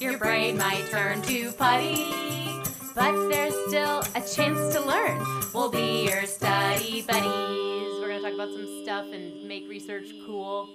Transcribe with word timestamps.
Your 0.00 0.16
brain 0.16 0.56
might 0.56 0.86
turn 0.88 1.20
to 1.22 1.52
putty, 1.52 2.06
but 2.94 3.28
there's 3.28 3.54
still 3.68 4.02
a 4.14 4.22
chance 4.22 4.74
to 4.74 4.80
learn. 4.80 5.22
We'll 5.52 5.70
be 5.70 6.06
your 6.08 6.24
study 6.24 7.02
buddies. 7.02 8.00
We're 8.00 8.08
gonna 8.08 8.22
talk 8.22 8.32
about 8.32 8.48
some 8.48 8.82
stuff 8.82 9.12
and 9.12 9.44
make 9.44 9.68
research 9.68 10.06
cool. 10.24 10.70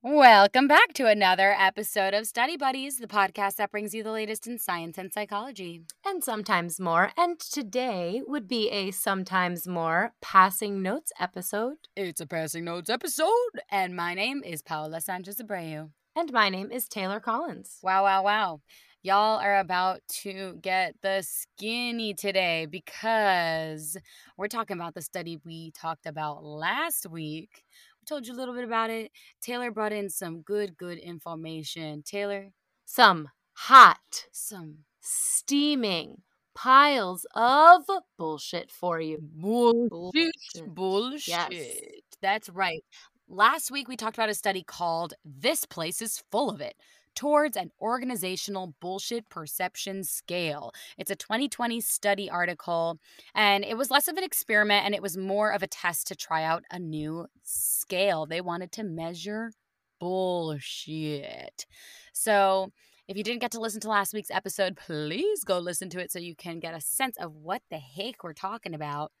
Welcome 0.00 0.68
back 0.68 0.92
to 0.92 1.08
another 1.08 1.56
episode 1.58 2.14
of 2.14 2.28
Study 2.28 2.56
Buddies, 2.56 2.98
the 2.98 3.08
podcast 3.08 3.56
that 3.56 3.72
brings 3.72 3.92
you 3.92 4.04
the 4.04 4.12
latest 4.12 4.46
in 4.46 4.56
science 4.56 4.96
and 4.96 5.12
psychology. 5.12 5.82
And 6.06 6.22
sometimes 6.22 6.78
more. 6.78 7.10
And 7.16 7.40
today 7.40 8.22
would 8.24 8.46
be 8.46 8.70
a 8.70 8.92
sometimes 8.92 9.66
more 9.66 10.12
passing 10.22 10.82
notes 10.82 11.10
episode. 11.18 11.78
It's 11.96 12.20
a 12.20 12.28
passing 12.28 12.66
notes 12.66 12.88
episode, 12.88 13.60
and 13.72 13.96
my 13.96 14.14
name 14.14 14.44
is 14.44 14.62
Paola 14.62 15.00
Sanchez 15.00 15.40
Abreu. 15.42 15.90
And 16.14 16.32
my 16.32 16.48
name 16.48 16.70
is 16.70 16.86
Taylor 16.86 17.18
Collins. 17.18 17.78
Wow, 17.82 18.04
wow, 18.04 18.22
wow. 18.22 18.60
Y'all 19.02 19.40
are 19.40 19.58
about 19.58 20.00
to 20.08 20.58
get 20.60 20.94
the 21.02 21.24
skinny 21.26 22.14
today 22.14 22.66
because 22.66 23.96
we're 24.36 24.48
talking 24.48 24.76
about 24.76 24.94
the 24.94 25.02
study 25.02 25.38
we 25.44 25.72
talked 25.72 26.06
about 26.06 26.44
last 26.44 27.06
week 27.08 27.64
told 28.08 28.26
you 28.26 28.32
a 28.32 28.36
little 28.36 28.54
bit 28.54 28.64
about 28.64 28.90
it. 28.90 29.12
Taylor 29.40 29.70
brought 29.70 29.92
in 29.92 30.08
some 30.08 30.40
good, 30.40 30.76
good 30.76 30.98
information. 30.98 32.02
Taylor? 32.02 32.48
Some 32.84 33.28
hot, 33.52 34.26
some 34.32 34.78
steaming 35.00 36.22
piles 36.54 37.26
of 37.34 37.82
bullshit 38.16 38.70
for 38.70 39.00
you. 39.00 39.18
Bullshit. 39.20 39.90
Bullshit. 39.90 40.74
bullshit. 40.74 41.52
Yes. 41.52 41.80
That's 42.20 42.48
right. 42.48 42.82
Last 43.28 43.70
week 43.70 43.88
we 43.88 43.96
talked 43.96 44.16
about 44.16 44.30
a 44.30 44.34
study 44.34 44.62
called 44.62 45.14
This 45.24 45.66
Place 45.66 46.00
is 46.00 46.22
Full 46.30 46.50
of 46.50 46.60
It 46.60 46.74
towards 47.14 47.56
an 47.56 47.70
organizational 47.80 48.74
bullshit 48.80 49.28
perception 49.28 50.04
scale. 50.04 50.72
It's 50.96 51.10
a 51.10 51.16
2020 51.16 51.80
study 51.80 52.30
article, 52.30 52.98
and 53.34 53.64
it 53.64 53.76
was 53.76 53.90
less 53.90 54.08
of 54.08 54.16
an 54.16 54.24
experiment 54.24 54.84
and 54.86 54.94
it 54.94 55.02
was 55.02 55.16
more 55.16 55.50
of 55.50 55.62
a 55.62 55.66
test 55.66 56.06
to 56.08 56.16
try 56.16 56.44
out 56.44 56.64
a 56.70 56.78
new 56.78 57.26
scale. 57.44 58.26
They 58.26 58.40
wanted 58.40 58.72
to 58.72 58.84
measure 58.84 59.52
bullshit. 60.00 61.66
So, 62.12 62.70
if 63.08 63.16
you 63.16 63.24
didn't 63.24 63.40
get 63.40 63.52
to 63.52 63.60
listen 63.60 63.80
to 63.82 63.88
last 63.88 64.12
week's 64.12 64.30
episode, 64.30 64.76
please 64.76 65.42
go 65.44 65.58
listen 65.58 65.88
to 65.90 65.98
it 66.00 66.12
so 66.12 66.18
you 66.18 66.34
can 66.36 66.60
get 66.60 66.74
a 66.74 66.80
sense 66.80 67.16
of 67.16 67.32
what 67.34 67.62
the 67.70 67.78
heck 67.78 68.22
we're 68.22 68.34
talking 68.34 68.74
about. 68.74 69.12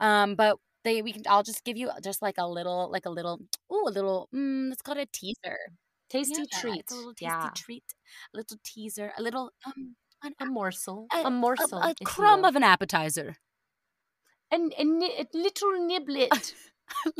Um, 0.00 0.34
but 0.34 0.58
they, 0.84 1.00
we 1.02 1.12
can, 1.12 1.22
I'll 1.28 1.44
just 1.44 1.64
give 1.64 1.76
you 1.76 1.90
just 2.02 2.22
like 2.22 2.36
a 2.38 2.46
little, 2.48 2.90
like 2.90 3.06
a 3.06 3.10
little, 3.10 3.40
ooh, 3.72 3.84
a 3.86 3.90
little, 3.90 4.28
mm, 4.34 4.68
let's 4.70 4.82
call 4.82 4.96
it 4.96 5.02
a 5.02 5.06
teaser. 5.12 5.58
Tasty 6.08 6.42
Yeah, 6.52 6.60
treat. 6.60 6.80
It's 6.80 6.92
a 6.92 6.96
little 6.96 7.12
tasty 7.14 7.24
yeah. 7.26 7.50
treat, 7.54 7.94
a 8.32 8.36
little 8.36 8.58
teaser, 8.62 9.12
a 9.18 9.22
little 9.22 9.50
um, 9.66 9.96
an, 10.22 10.34
A 10.40 10.46
morsel. 10.46 11.06
a, 11.12 11.22
A, 11.26 11.30
morsel. 11.30 11.78
a, 11.78 11.88
you 11.98 12.06
crumb 12.06 12.44
of 12.44 12.56
an 12.56 12.62
appetizer. 12.62 13.36
An, 14.50 14.70
a, 14.78 14.82
a 14.82 15.26
little 15.34 15.72
niblet. 15.80 16.52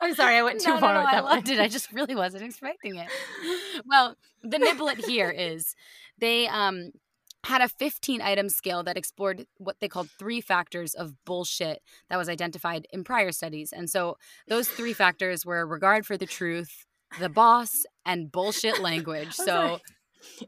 I'm 0.00 0.14
sorry, 0.14 0.36
I 0.36 0.42
went 0.42 0.60
too 0.60 0.70
no, 0.74 0.78
far 0.78 0.94
no, 0.94 1.00
no, 1.00 1.04
with 1.04 1.10
that 1.12 1.24
loved 1.24 1.48
one. 1.48 1.58
it. 1.58 1.60
I 1.60 1.68
just 1.68 1.90
really 1.92 2.14
wasn't 2.14 2.44
expecting 2.44 2.96
it. 2.96 3.08
Well, 3.84 4.16
the 4.42 4.58
niblet 4.58 5.04
here 5.04 5.30
is 5.30 5.74
they 6.18 6.46
um 6.46 6.92
had 7.44 7.60
a 7.60 7.68
15 7.68 8.22
item 8.22 8.48
scale 8.48 8.82
that 8.84 8.96
explored 8.96 9.46
what 9.58 9.80
they 9.80 9.88
called 9.88 10.08
three 10.18 10.40
factors 10.40 10.94
of 10.94 11.14
bullshit 11.24 11.82
that 12.08 12.16
was 12.16 12.28
identified 12.28 12.86
in 12.92 13.04
prior 13.04 13.32
studies. 13.32 13.72
And 13.72 13.90
so 13.90 14.16
those 14.48 14.68
three 14.68 14.92
factors 14.92 15.44
were 15.44 15.66
regard 15.66 16.06
for 16.06 16.16
the 16.16 16.26
truth, 16.26 16.86
the 17.18 17.28
boss, 17.28 17.84
and 18.06 18.30
bullshit 18.30 18.80
language. 18.80 19.34
So 19.42 19.44
sorry. 19.44 19.80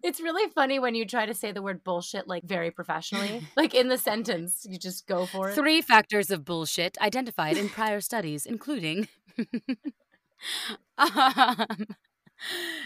It's 0.02 0.20
really 0.20 0.48
funny 0.52 0.78
when 0.78 0.94
you 0.94 1.04
try 1.04 1.26
to 1.26 1.34
say 1.34 1.50
the 1.52 1.62
word 1.62 1.82
bullshit 1.82 2.28
like 2.28 2.44
very 2.44 2.70
professionally. 2.70 3.42
like 3.56 3.74
in 3.74 3.88
the 3.88 3.98
sentence, 3.98 4.64
you 4.68 4.78
just 4.78 5.06
go 5.06 5.26
for 5.26 5.50
it. 5.50 5.54
Three 5.54 5.80
factors 5.80 6.30
of 6.30 6.44
bullshit 6.44 6.96
identified 7.00 7.56
in 7.56 7.68
prior 7.68 8.00
studies, 8.00 8.46
including. 8.46 9.08
um, 10.98 11.66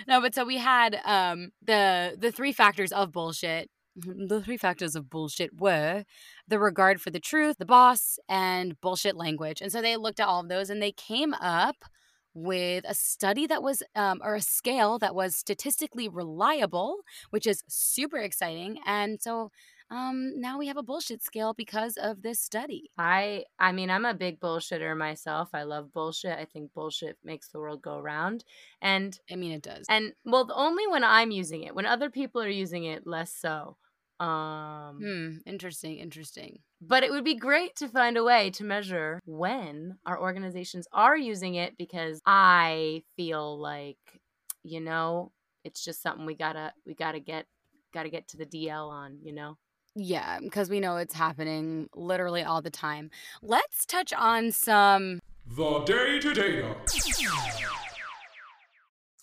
no, 0.06 0.20
but 0.20 0.34
so 0.34 0.44
we 0.44 0.58
had 0.58 0.98
um, 1.04 1.50
the 1.62 2.16
the 2.18 2.32
three 2.32 2.52
factors 2.52 2.92
of 2.92 3.12
bullshit. 3.12 3.70
The 4.06 4.42
three 4.42 4.56
factors 4.56 4.94
of 4.94 5.10
bullshit 5.10 5.60
were 5.60 6.04
the 6.46 6.58
regard 6.58 7.00
for 7.00 7.10
the 7.10 7.20
truth, 7.20 7.56
the 7.58 7.66
boss, 7.66 8.18
and 8.28 8.80
bullshit 8.80 9.16
language. 9.16 9.60
And 9.60 9.72
so 9.72 9.82
they 9.82 9.96
looked 9.96 10.20
at 10.20 10.28
all 10.28 10.40
of 10.40 10.48
those 10.48 10.70
and 10.70 10.80
they 10.80 10.92
came 10.92 11.34
up 11.34 11.76
with 12.34 12.84
a 12.86 12.94
study 12.94 13.46
that 13.48 13.62
was, 13.62 13.82
um, 13.96 14.20
or 14.22 14.36
a 14.36 14.40
scale 14.40 14.98
that 15.00 15.14
was 15.14 15.34
statistically 15.34 16.08
reliable, 16.08 16.98
which 17.30 17.46
is 17.46 17.64
super 17.66 18.18
exciting. 18.18 18.78
And 18.86 19.20
so 19.20 19.50
um, 19.90 20.38
now 20.38 20.58
we 20.58 20.66
have 20.66 20.76
a 20.76 20.82
bullshit 20.82 21.22
scale 21.22 21.54
because 21.54 21.96
of 21.96 22.22
this 22.22 22.40
study. 22.40 22.90
I 22.98 23.44
I 23.58 23.72
mean, 23.72 23.90
I'm 23.90 24.04
a 24.04 24.14
big 24.14 24.38
bullshitter 24.38 24.96
myself. 24.96 25.48
I 25.54 25.62
love 25.62 25.92
bullshit. 25.92 26.38
I 26.38 26.44
think 26.44 26.72
bullshit 26.74 27.16
makes 27.24 27.48
the 27.48 27.58
world 27.58 27.82
go 27.82 27.98
round. 27.98 28.44
And 28.82 29.18
I 29.32 29.36
mean, 29.36 29.52
it 29.52 29.62
does. 29.62 29.86
and 29.88 30.12
well, 30.24 30.48
only 30.54 30.86
when 30.86 31.04
I'm 31.04 31.30
using 31.30 31.62
it. 31.62 31.74
When 31.74 31.86
other 31.86 32.10
people 32.10 32.42
are 32.42 32.48
using 32.48 32.84
it, 32.84 33.06
less 33.06 33.32
so. 33.32 33.76
Um 34.20 34.98
Hmm. 35.00 35.36
Interesting. 35.46 35.98
Interesting. 35.98 36.58
but 36.80 37.02
it 37.02 37.10
would 37.10 37.24
be 37.24 37.34
great 37.36 37.74
to 37.76 37.88
find 37.88 38.16
a 38.16 38.24
way 38.24 38.50
to 38.50 38.64
measure 38.64 39.20
when 39.24 39.98
our 40.06 40.20
organizations 40.20 40.86
are 40.92 41.16
using 41.16 41.54
it 41.54 41.76
because 41.78 42.20
I 42.26 43.02
feel 43.16 43.58
like 43.60 43.98
you 44.64 44.80
know, 44.80 45.32
it's 45.64 45.84
just 45.84 46.02
something 46.02 46.26
we 46.26 46.34
got 46.34 46.52
to 46.54 46.72
we 46.86 46.94
got 46.94 47.12
to 47.12 47.20
get 47.20 47.46
got 47.94 48.02
to 48.02 48.10
get 48.10 48.28
to 48.28 48.36
the 48.36 48.44
DL 48.46 48.88
on, 48.90 49.18
you 49.22 49.32
know. 49.32 49.56
Yeah, 49.94 50.38
because 50.40 50.68
we 50.68 50.78
know 50.80 50.96
it's 50.98 51.14
happening 51.14 51.88
literally 51.94 52.42
all 52.42 52.60
the 52.62 52.70
time. 52.70 53.10
Let's 53.42 53.86
touch 53.86 54.12
on 54.12 54.52
some 54.52 55.20
The 55.46 55.80
data 55.80 56.34
data. 56.34 56.76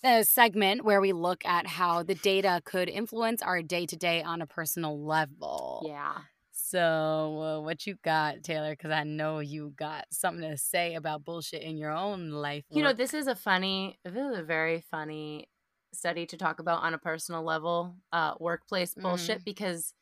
A 0.04 0.24
segment 0.24 0.84
where 0.84 1.00
we 1.00 1.12
look 1.12 1.44
at 1.44 1.66
how 1.66 2.02
the 2.02 2.14
data 2.14 2.60
could 2.64 2.88
influence 2.88 3.42
our 3.42 3.62
day 3.62 3.86
to 3.86 3.96
day 3.96 4.22
on 4.22 4.42
a 4.42 4.46
personal 4.46 5.04
level. 5.04 5.84
Yeah. 5.86 6.18
So, 6.52 6.80
uh, 6.80 7.60
what 7.60 7.86
you 7.86 7.96
got, 8.02 8.42
Taylor? 8.42 8.72
Because 8.72 8.90
I 8.90 9.04
know 9.04 9.38
you 9.38 9.72
got 9.76 10.06
something 10.10 10.48
to 10.50 10.56
say 10.56 10.94
about 10.94 11.24
bullshit 11.24 11.62
in 11.62 11.76
your 11.76 11.92
own 11.92 12.30
life. 12.30 12.64
You 12.70 12.82
know, 12.82 12.92
this 12.92 13.14
is 13.14 13.26
a 13.26 13.36
funny, 13.36 13.98
this 14.04 14.14
is 14.14 14.38
a 14.38 14.42
very 14.42 14.84
funny 14.90 15.48
study 15.92 16.26
to 16.26 16.36
talk 16.36 16.58
about 16.58 16.82
on 16.82 16.92
a 16.92 16.98
personal 16.98 17.42
level, 17.42 17.94
uh, 18.12 18.34
workplace 18.40 18.94
bullshit 18.94 19.44
because, 19.44 19.94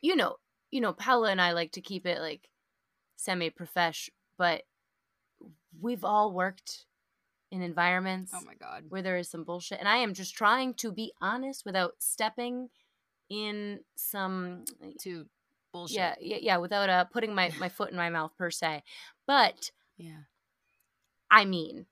you 0.00 0.16
know, 0.16 0.36
you 0.70 0.80
know, 0.80 0.92
Paula 0.92 1.30
and 1.30 1.40
I 1.40 1.52
like 1.52 1.72
to 1.72 1.80
keep 1.80 2.06
it 2.06 2.20
like 2.20 2.48
semi-profesh, 3.16 4.08
but 4.38 4.62
we've 5.80 6.04
all 6.04 6.32
worked 6.32 6.86
in 7.50 7.62
environments 7.62 8.32
Oh 8.34 8.40
my 8.44 8.54
god. 8.54 8.84
where 8.88 9.02
there 9.02 9.16
is 9.16 9.28
some 9.28 9.44
bullshit, 9.44 9.78
and 9.78 9.88
I 9.88 9.96
am 9.98 10.14
just 10.14 10.34
trying 10.34 10.74
to 10.74 10.92
be 10.92 11.12
honest 11.20 11.64
without 11.64 11.94
stepping 12.00 12.70
in 13.30 13.80
some 13.96 14.64
To 15.00 15.28
bullshit. 15.72 15.98
yeah 15.98 16.14
yeah 16.20 16.38
yeah 16.40 16.56
without 16.58 16.88
uh 16.90 17.04
putting 17.04 17.34
my 17.34 17.52
my 17.58 17.68
foot 17.68 17.90
in 17.90 17.96
my 17.96 18.10
mouth 18.10 18.36
per 18.36 18.50
se, 18.50 18.82
but 19.26 19.70
Yeah. 19.96 20.22
I 21.30 21.44
mean, 21.44 21.86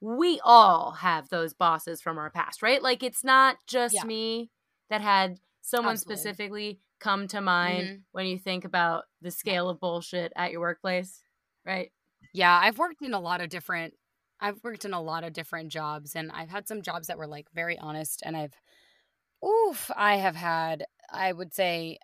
we 0.00 0.40
all 0.44 0.92
have 0.92 1.28
those 1.28 1.54
bosses 1.54 2.02
from 2.02 2.18
our 2.18 2.30
past, 2.30 2.62
right? 2.62 2.82
Like 2.82 3.02
it's 3.02 3.24
not 3.24 3.58
just 3.66 3.94
Yeah. 3.94 4.04
me 4.04 4.50
that 4.90 5.00
had 5.00 5.40
someone 5.62 5.94
Absolutely. 5.94 5.98
specifically 5.98 6.80
come 7.00 7.28
to 7.28 7.40
mind 7.40 7.92
Mhm. 7.92 8.04
when 8.12 8.26
you 8.26 8.38
think 8.38 8.64
about 8.64 9.04
the 9.22 9.30
scale 9.30 9.68
of 9.70 9.80
bullshit 9.80 10.32
at 10.36 10.52
your 10.52 10.60
workplace, 10.60 11.24
right? 11.64 11.92
Yeah, 12.32 12.58
I've 12.62 12.78
worked 12.78 13.02
in 13.02 13.14
a 13.14 13.20
lot 13.20 13.40
of 13.40 13.48
different 13.48 13.94
I've 14.44 14.62
worked 14.62 14.84
in 14.84 14.92
a 14.92 15.00
lot 15.00 15.24
of 15.24 15.32
different 15.32 15.72
jobs 15.72 16.14
and 16.14 16.30
I've 16.30 16.50
had 16.50 16.68
some 16.68 16.82
jobs 16.82 17.06
that 17.06 17.16
were 17.16 17.26
like 17.26 17.46
very 17.54 17.78
honest 17.78 18.22
and 18.26 18.36
I've 18.36 18.52
oof, 19.44 19.90
I 19.96 20.16
have 20.16 20.36
had 20.36 20.84
I 21.10 21.32
would 21.32 21.54
say 21.54 21.98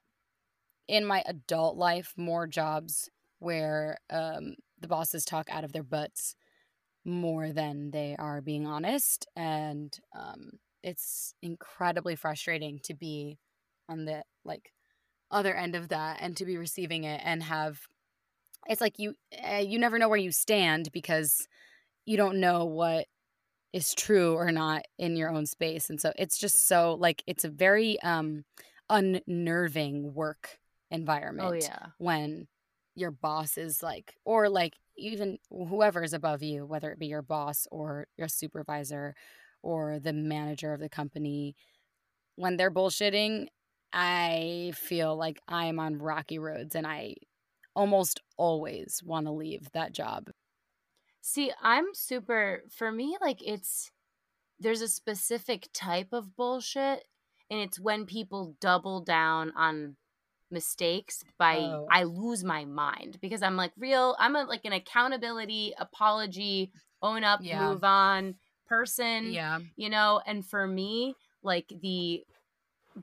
in 0.89 1.05
my 1.05 1.23
adult 1.27 1.77
life 1.77 2.15
more 2.17 2.47
jobs 2.47 3.11
where 3.41 3.99
um 4.09 4.55
the 4.81 4.89
bosses 4.89 5.25
talk 5.27 5.49
out 5.51 5.65
of 5.65 5.73
their 5.73 5.83
butts 5.83 6.35
more 7.05 7.53
than 7.53 7.91
they 7.91 8.17
are 8.19 8.41
being 8.41 8.67
honest 8.67 9.27
and 9.37 9.99
um 10.19 10.53
it's 10.83 11.35
incredibly 11.43 12.17
frustrating 12.17 12.79
to 12.83 12.95
be 12.95 13.39
on 13.89 14.07
the 14.07 14.23
like 14.47 14.73
other 15.31 15.55
end 15.55 15.77
of 15.77 15.91
that 15.91 16.19
and 16.23 16.37
to 16.39 16.47
be 16.47 16.57
receiving 16.57 17.05
it 17.05 17.21
and 17.25 17.43
have 17.43 17.81
it's 18.69 18.81
like 18.81 18.99
you 18.99 19.15
uh, 19.53 19.57
you 19.57 19.79
never 19.79 19.99
know 19.99 20.09
where 20.09 20.19
you 20.19 20.33
stand 20.33 20.91
because 20.93 21.47
you 22.07 22.17
don't 22.17 22.41
know 22.41 22.65
what 22.65 23.07
is 23.73 23.95
true 23.95 24.35
or 24.35 24.51
not 24.51 24.83
in 24.99 25.17
your 25.17 25.31
own 25.31 25.47
space 25.47 25.91
and 25.91 26.01
so 26.01 26.13
it's 26.19 26.39
just 26.39 26.67
so 26.67 26.97
like 26.99 27.23
it's 27.27 27.45
a 27.45 27.49
very 27.49 28.01
um 28.03 28.45
unnerving 28.89 30.13
work 30.13 30.59
environment 30.91 31.49
Oh 31.49 31.53
yeah. 31.53 31.87
when 31.99 32.49
your 32.97 33.13
boss 33.13 33.57
is 33.57 33.83
like 33.83 34.15
or 34.25 34.49
like 34.49 34.75
even 34.97 35.39
whoever 35.51 36.03
is 36.03 36.13
above 36.13 36.43
you 36.43 36.67
whether 36.67 36.91
it 36.91 36.99
be 36.99 37.07
your 37.07 37.23
boss 37.23 37.67
or 37.71 38.07
your 38.17 38.27
supervisor 38.29 39.15
or 39.63 40.01
the 40.01 40.13
manager 40.13 40.73
of 40.73 40.81
the 40.81 40.89
company 40.89 41.55
when 42.35 42.57
they're 42.57 42.71
bullshitting 42.71 43.47
i 43.93 44.73
feel 44.75 45.17
like 45.17 45.39
i'm 45.47 45.79
on 45.79 45.99
rocky 45.99 46.39
roads 46.39 46.75
and 46.75 46.87
i 46.87 47.15
almost 47.77 48.21
always 48.37 49.01
want 49.05 49.27
to 49.27 49.33
leave 49.33 49.69
that 49.73 49.93
job 49.93 50.29
See, 51.23 51.53
I'm 51.63 51.87
super 51.95 52.63
for 52.71 52.91
me 52.91 53.17
like 53.21 53.43
it's 53.47 53.91
there's 54.59 54.81
a 54.83 54.89
specific 54.89 55.69
type 55.73 56.09
of 56.13 56.37
bullshit 56.37 57.05
and 57.51 57.61
it's 57.61 57.81
when 57.81 58.07
people 58.07 58.57
double 58.61 59.01
down 59.01 59.53
on 59.57 59.97
mistakes 60.51 61.23
by 61.39 61.57
Oh. 61.57 61.87
I 61.91 62.05
lose 62.05 62.43
my 62.45 62.65
mind 62.65 63.19
because 63.21 63.43
I'm 63.43 63.57
like 63.57 63.73
real 63.79 64.17
I'm 64.19 64.37
a 64.37 64.45
like 64.45 64.65
an 64.65 64.73
accountability, 64.73 65.75
apology, 65.79 66.73
own 67.03 67.23
up, 67.25 67.41
Yeah. 67.43 67.69
move 67.69 67.85
on 67.85 68.35
person, 68.69 69.33
yeah 69.33 69.59
you 69.77 69.89
know, 69.91 70.21
and 70.27 70.45
for 70.45 70.67
me 70.67 71.15
like 71.43 71.73
the 71.83 72.25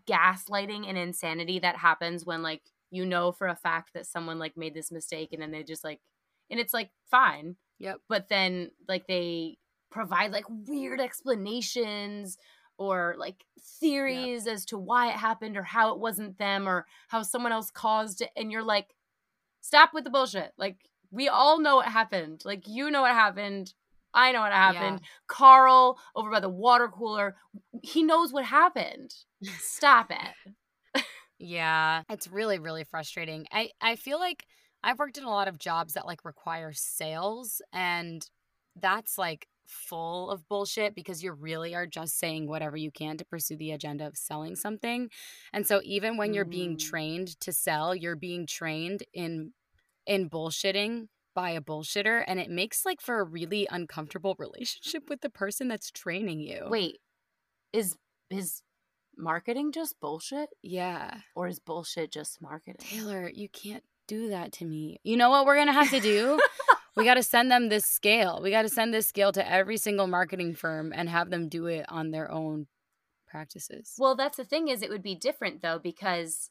gaslighting 0.05 0.87
and 0.87 0.97
insanity 0.97 1.59
that 1.59 1.77
happens 1.77 2.25
when 2.25 2.41
like 2.43 2.61
you 2.91 3.05
know 3.05 3.31
for 3.31 3.47
a 3.47 3.55
fact 3.55 3.93
that 3.93 4.05
someone 4.05 4.37
like 4.37 4.57
made 4.57 4.73
this 4.73 4.91
mistake 4.91 5.29
and 5.33 5.41
then 5.41 5.51
they 5.51 5.63
just 5.63 5.83
like 5.83 5.99
and 6.49 6.59
it's 6.59 6.73
like 6.73 6.91
fine 7.09 7.55
yep. 7.79 8.00
but 8.07 8.29
then 8.29 8.71
like 8.88 9.07
they 9.07 9.57
provide 9.89 10.31
like 10.31 10.45
weird 10.50 11.00
explanations 11.00 12.38
or 12.77 13.15
like 13.18 13.45
theories 13.79 14.47
as 14.47 14.65
to 14.65 14.77
why 14.77 15.09
it 15.09 15.15
happened 15.15 15.57
or 15.57 15.63
how 15.63 15.94
it 15.94 16.00
wasn't 16.00 16.38
them 16.38 16.68
or 16.68 16.85
how 17.07 17.21
someone 17.21 17.51
else 17.51 17.71
caused 17.71 18.21
it 18.21 18.29
and 18.35 18.51
you're 18.51 18.63
like 18.63 18.95
stop 19.62 19.94
with 19.94 20.03
the 20.03 20.09
bullshit. 20.09 20.53
Like 20.57 20.77
we 21.12 21.27
all 21.27 21.59
know 21.59 21.77
what 21.77 21.88
happened. 21.88 22.44
Like 22.45 22.68
you 22.68 22.91
know 22.91 23.01
what 23.01 23.12
happened. 23.12 23.74
I 24.13 24.31
know 24.31 24.41
what 24.41 24.53
happened. 24.53 25.01
Carl 25.27 26.00
over 26.15 26.31
by 26.31 26.39
the 26.39 26.50
water 26.50 26.88
cooler 26.88 27.35
he 27.83 28.03
knows 28.03 28.33
what 28.33 28.45
happened. 28.45 29.13
Stop 29.59 30.12
it. 30.12 30.53
Yeah, 31.39 32.01
it's 32.09 32.27
really 32.27 32.57
really 32.57 32.83
frustrating. 32.83 33.45
I 33.51 33.69
I 33.79 33.95
feel 33.95 34.18
like 34.18 34.47
I've 34.83 35.00
worked 35.00 35.18
in 35.18 35.24
a 35.24 35.29
lot 35.29 35.47
of 35.47 35.57
jobs 35.57 35.94
that 35.94 36.06
like 36.06 36.24
require 36.25 36.71
sales 36.74 37.62
and 37.74 38.27
that's 38.79 39.18
like 39.18 39.47
full 39.65 40.29
of 40.29 40.47
bullshit 40.47 40.95
because 40.95 41.21
you 41.24 41.31
really 41.33 41.75
are 41.75 41.85
just 41.88 42.18
saying 42.18 42.47
whatever 42.47 42.77
you 42.77 42.89
can 42.91 43.18
to 43.18 43.25
pursue 43.25 43.57
the 43.57 43.71
agenda 43.71 44.07
of 44.07 44.15
selling 44.15 44.56
something. 44.56 45.09
And 45.51 45.68
so 45.68 45.81
even 45.83 46.15
when 46.15 46.33
you're 46.33 46.45
being 46.45 46.75
Mm. 46.77 46.79
trained 46.79 47.39
to 47.41 47.51
sell, 47.51 47.94
you're 47.94 48.15
being 48.15 48.45
trained 48.47 49.03
in 49.13 49.53
in 50.06 50.29
bullshitting 50.29 51.07
by 51.35 51.50
a 51.51 51.62
bullshitter 51.62 52.24
and 52.27 52.39
it 52.39 52.50
makes 52.50 52.85
like 52.85 53.01
for 53.01 53.19
a 53.19 53.24
really 53.25 53.68
uncomfortable 53.69 54.35
relationship 54.39 55.09
with 55.09 55.19
the 55.21 55.29
person 55.29 55.68
that's 55.68 55.91
training 55.91 56.39
you. 56.39 56.63
wait 56.69 56.97
is 57.74 57.97
is 58.29 58.62
marketing 59.18 59.71
just 59.71 60.00
bullshit 60.00 60.50
Yeah. 60.63 61.19
or 61.35 61.47
is 61.47 61.59
bullshit 61.59 62.12
just 62.12 62.41
marketing 62.41 62.75
Taylor, 62.79 63.29
you 63.29 63.50
can't 63.50 63.83
do 64.07 64.30
that 64.30 64.51
to 64.54 64.65
me. 64.65 65.00
You 65.04 65.18
know 65.18 65.30
what 65.30 65.45
we're 65.45 65.56
going 65.56 65.68
to 65.68 65.74
have 65.74 65.92
to 65.92 66.00
do? 66.00 66.39
we 66.95 67.06
got 67.06 67.15
to 67.15 67.24
send 67.24 67.51
them 67.51 67.69
this 67.69 67.86
scale. 67.86 68.39
We 68.42 68.51
got 68.51 68.63
to 68.63 68.69
send 68.69 68.94
this 68.94 69.07
scale 69.07 69.31
to 69.33 69.51
every 69.51 69.77
single 69.77 70.07
marketing 70.07 70.56
firm 70.56 70.94
and 70.95 71.09
have 71.09 71.30
them 71.30 71.50
do 71.50 71.68
it 71.68 71.86
on 71.89 72.12
their 72.12 72.31
own 72.31 72.68
practices. 73.27 73.94
Well, 73.98 74.15
that's 74.15 74.38
the 74.38 74.45
thing 74.45 74.69
is 74.69 74.81
it 74.81 74.89
would 74.89 75.04
be 75.04 75.15
different 75.15 75.62
though 75.62 75.80
because 75.80 76.50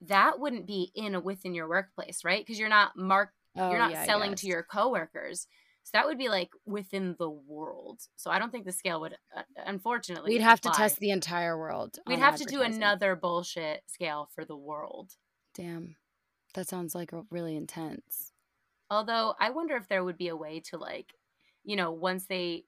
that 0.00 0.38
wouldn't 0.40 0.66
be 0.66 0.90
in 0.94 1.22
within 1.22 1.54
your 1.54 1.68
workplace, 1.68 2.24
right? 2.24 2.44
Because 2.44 2.58
you're 2.58 2.68
not 2.68 2.96
mark 2.96 3.30
Oh, 3.56 3.70
you're 3.70 3.78
not 3.78 3.90
yeah, 3.90 4.04
selling 4.04 4.30
guess. 4.30 4.40
to 4.40 4.46
your 4.46 4.62
coworkers. 4.62 5.46
So 5.84 5.90
that 5.94 6.06
would 6.06 6.16
be 6.16 6.28
like 6.28 6.50
within 6.64 7.16
the 7.18 7.28
world. 7.28 8.00
So 8.16 8.30
I 8.30 8.38
don't 8.38 8.50
think 8.50 8.64
the 8.64 8.72
scale 8.72 9.00
would 9.00 9.14
uh, 9.36 9.42
unfortunately 9.66 10.32
We'd 10.32 10.42
have 10.42 10.60
to 10.62 10.70
test 10.70 11.00
the 11.00 11.10
entire 11.10 11.58
world. 11.58 11.98
We'd 12.06 12.20
have 12.20 12.36
to 12.36 12.44
do 12.44 12.62
another 12.62 13.16
bullshit 13.16 13.82
scale 13.88 14.30
for 14.34 14.44
the 14.44 14.56
world. 14.56 15.10
Damn. 15.54 15.96
That 16.54 16.68
sounds 16.68 16.94
like 16.94 17.10
really 17.30 17.56
intense. 17.56 18.32
Although 18.90 19.34
I 19.38 19.50
wonder 19.50 19.76
if 19.76 19.88
there 19.88 20.04
would 20.04 20.18
be 20.18 20.28
a 20.28 20.36
way 20.36 20.60
to 20.60 20.76
like, 20.76 21.14
you 21.64 21.76
know, 21.76 21.90
once 21.92 22.26
they 22.26 22.66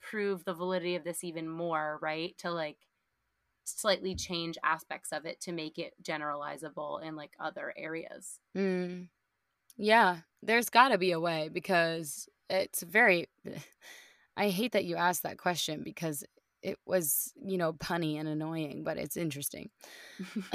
prove 0.00 0.44
the 0.44 0.54
validity 0.54 0.96
of 0.96 1.04
this 1.04 1.24
even 1.24 1.48
more, 1.48 1.98
right? 2.02 2.36
To 2.38 2.50
like 2.52 2.88
slightly 3.64 4.14
change 4.16 4.58
aspects 4.64 5.12
of 5.12 5.26
it 5.26 5.40
to 5.42 5.52
make 5.52 5.78
it 5.78 5.94
generalizable 6.02 7.02
in 7.02 7.16
like 7.16 7.36
other 7.40 7.74
areas. 7.76 8.40
Mm. 8.56 9.08
Yeah, 9.76 10.22
there's 10.42 10.70
got 10.70 10.90
to 10.90 10.98
be 10.98 11.12
a 11.12 11.20
way 11.20 11.48
because 11.50 12.28
it's 12.50 12.82
very. 12.82 13.28
I 14.36 14.50
hate 14.50 14.72
that 14.72 14.84
you 14.86 14.96
asked 14.96 15.22
that 15.24 15.38
question 15.38 15.82
because 15.84 16.24
it 16.64 16.78
was, 16.86 17.32
you 17.36 17.58
know, 17.58 17.74
punny 17.74 18.18
and 18.18 18.26
annoying, 18.26 18.82
but 18.84 18.96
it's 18.96 19.18
interesting. 19.18 19.68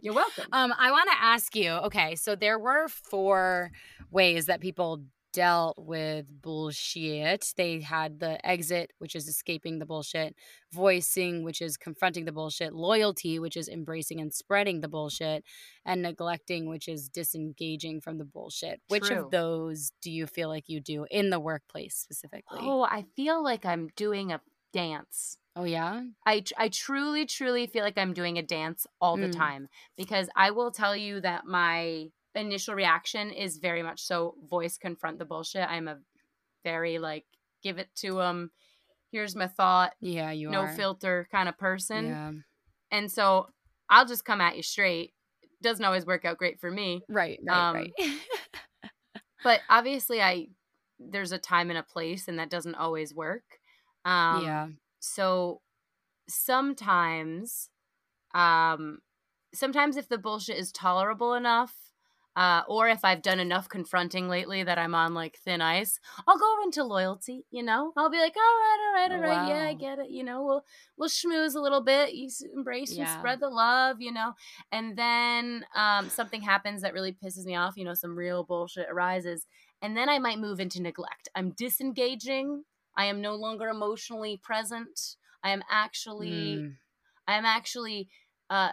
You're 0.00 0.14
welcome. 0.14 0.44
Um, 0.52 0.74
I 0.78 0.90
want 0.90 1.08
to 1.10 1.16
ask 1.18 1.56
you. 1.56 1.70
Okay, 1.70 2.14
so 2.16 2.36
there 2.36 2.58
were 2.58 2.86
four 2.86 3.70
ways 4.10 4.46
that 4.46 4.60
people 4.60 5.02
dealt 5.32 5.78
with 5.78 6.26
bullshit. 6.42 7.54
They 7.56 7.80
had 7.80 8.20
the 8.20 8.44
exit, 8.46 8.92
which 8.98 9.14
is 9.14 9.26
escaping 9.26 9.78
the 9.78 9.86
bullshit, 9.86 10.34
voicing, 10.72 11.44
which 11.44 11.62
is 11.62 11.76
confronting 11.76 12.26
the 12.26 12.32
bullshit, 12.32 12.74
loyalty, 12.74 13.38
which 13.38 13.56
is 13.56 13.68
embracing 13.68 14.20
and 14.20 14.34
spreading 14.34 14.80
the 14.80 14.88
bullshit, 14.88 15.44
and 15.86 16.02
neglecting, 16.02 16.68
which 16.68 16.88
is 16.88 17.08
disengaging 17.08 18.00
from 18.00 18.18
the 18.18 18.24
bullshit. 18.24 18.80
Which 18.88 19.10
of 19.10 19.30
those 19.30 19.92
do 20.02 20.10
you 20.10 20.26
feel 20.26 20.48
like 20.48 20.68
you 20.68 20.80
do 20.80 21.06
in 21.10 21.30
the 21.30 21.40
workplace 21.40 21.96
specifically? 21.96 22.58
Oh, 22.60 22.82
I 22.82 23.06
feel 23.16 23.42
like 23.42 23.64
I'm 23.64 23.88
doing 23.96 24.32
a 24.32 24.40
dance. 24.72 25.36
Oh, 25.56 25.64
yeah. 25.64 26.02
I, 26.26 26.44
I 26.56 26.68
truly, 26.68 27.26
truly 27.26 27.66
feel 27.66 27.82
like 27.82 27.98
I'm 27.98 28.12
doing 28.14 28.38
a 28.38 28.42
dance 28.42 28.86
all 29.00 29.16
the 29.16 29.26
Mm. 29.28 29.36
time 29.36 29.68
because 29.96 30.28
I 30.36 30.50
will 30.52 30.70
tell 30.70 30.94
you 30.96 31.20
that 31.20 31.44
my 31.44 32.06
initial 32.34 32.74
reaction 32.74 33.30
is 33.30 33.58
very 33.58 33.82
much 33.82 34.00
so 34.02 34.36
voice 34.48 34.78
confront 34.78 35.18
the 35.18 35.24
bullshit. 35.24 35.68
I'm 35.68 35.88
a 35.88 35.98
very 36.64 36.98
like 36.98 37.24
give 37.62 37.78
it 37.78 37.88
to 37.96 38.14
them. 38.14 38.50
Here's 39.10 39.34
my 39.34 39.48
thought, 39.48 39.92
Yeah, 40.00 40.30
you 40.30 40.50
no 40.50 40.60
are. 40.60 40.68
filter 40.74 41.26
kind 41.32 41.48
of 41.48 41.58
person. 41.58 42.06
Yeah. 42.06 42.32
And 42.92 43.10
so 43.10 43.48
I'll 43.88 44.06
just 44.06 44.24
come 44.24 44.40
at 44.40 44.56
you 44.56 44.62
straight. 44.62 45.12
Doesn't 45.62 45.84
always 45.84 46.06
work 46.06 46.24
out 46.24 46.38
great 46.38 46.60
for 46.60 46.70
me, 46.70 47.02
Right. 47.08 47.40
Right. 47.44 47.68
Um, 47.68 47.74
right. 47.74 47.92
but 49.44 49.60
obviously 49.68 50.22
I 50.22 50.46
there's 50.98 51.32
a 51.32 51.38
time 51.38 51.70
and 51.70 51.78
a 51.78 51.82
place 51.82 52.28
and 52.28 52.38
that 52.38 52.50
doesn't 52.50 52.74
always 52.76 53.14
work. 53.14 53.42
Um 54.04 54.42
yeah. 54.42 54.68
so 55.00 55.60
sometimes 56.28 57.70
um 58.34 58.98
sometimes 59.54 59.96
if 59.96 60.08
the 60.08 60.18
bullshit 60.18 60.56
is 60.58 60.72
tolerable 60.72 61.34
enough 61.34 61.74
uh 62.36 62.62
or 62.68 62.88
if 62.88 63.04
i've 63.04 63.22
done 63.22 63.40
enough 63.40 63.68
confronting 63.68 64.28
lately 64.28 64.62
that 64.62 64.78
i'm 64.78 64.94
on 64.94 65.14
like 65.14 65.36
thin 65.44 65.60
ice 65.60 65.98
i'll 66.28 66.38
go 66.38 66.62
into 66.62 66.84
loyalty 66.84 67.44
you 67.50 67.62
know? 67.62 67.92
I'll 67.96 68.10
be 68.10 68.18
like 68.18 68.36
all 68.36 68.42
right 68.42 68.78
all 68.86 68.94
right 68.94 69.12
all 69.12 69.20
right. 69.22 69.42
Yeah 69.42 69.64
i 69.68 69.74
get 69.74 69.98
it. 69.98 70.10
You 70.10 70.22
know 70.24 70.44
we'll 70.44 70.64
we'll 70.96 71.08
schmooze 71.08 71.56
a 71.56 71.60
little 71.60 71.82
bit 71.82 72.14
you 72.14 72.28
embrace 72.54 72.90
and 72.96 72.98
Yeah. 73.00 73.16
spread 73.18 73.40
the 73.40 73.48
love 73.48 73.96
you 74.00 74.12
know? 74.12 74.32
And 74.72 74.96
then 74.96 75.64
um 75.74 76.08
something 76.08 76.42
happens 76.42 76.82
that 76.82 76.94
really 76.94 77.12
pisses 77.12 77.44
me 77.44 77.56
off 77.56 77.76
you 77.76 77.84
know 77.84 77.94
some 77.94 78.16
real 78.16 78.44
bullshit 78.44 78.88
arises 78.90 79.46
and 79.82 79.96
then 79.96 80.08
i 80.08 80.18
might 80.18 80.38
move 80.38 80.60
into 80.60 80.80
neglect. 80.80 81.28
I'm 81.34 81.50
disengaging 81.52 82.64
i 83.00 83.04
am 83.06 83.20
no 83.20 83.34
longer 83.34 83.68
emotionally 83.68 84.36
present 84.48 84.96
i 85.42 85.50
am 85.50 85.62
actually 85.70 86.56
Mm. 86.60 86.76
I 87.30 87.34
am 87.34 87.44
actually 87.44 88.08
uh, 88.50 88.70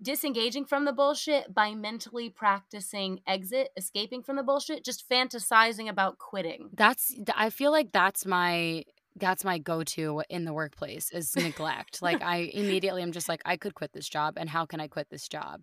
disengaging 0.00 0.64
from 0.66 0.84
the 0.84 0.92
bullshit 0.92 1.52
by 1.52 1.74
mentally 1.74 2.30
practicing 2.30 3.20
exit, 3.26 3.70
escaping 3.76 4.22
from 4.22 4.36
the 4.36 4.44
bullshit, 4.44 4.84
just 4.84 5.08
fantasizing 5.10 5.88
about 5.88 6.18
quitting. 6.18 6.70
That's 6.72 7.14
I 7.34 7.50
feel 7.50 7.72
like 7.72 7.90
that's 7.92 8.24
my 8.24 8.84
that's 9.18 9.44
my 9.44 9.58
go-to 9.58 10.22
in 10.28 10.44
the 10.44 10.52
workplace 10.52 11.10
is 11.10 11.34
neglect. 11.34 12.00
like 12.08 12.22
I 12.22 12.50
immediately 12.52 13.02
am 13.02 13.12
just 13.12 13.28
like 13.28 13.42
I 13.44 13.56
could 13.56 13.74
quit 13.74 13.92
this 13.92 14.08
job 14.08 14.34
and 14.36 14.48
how 14.48 14.66
can 14.66 14.80
I 14.80 14.86
quit 14.86 15.08
this 15.10 15.26
job? 15.26 15.62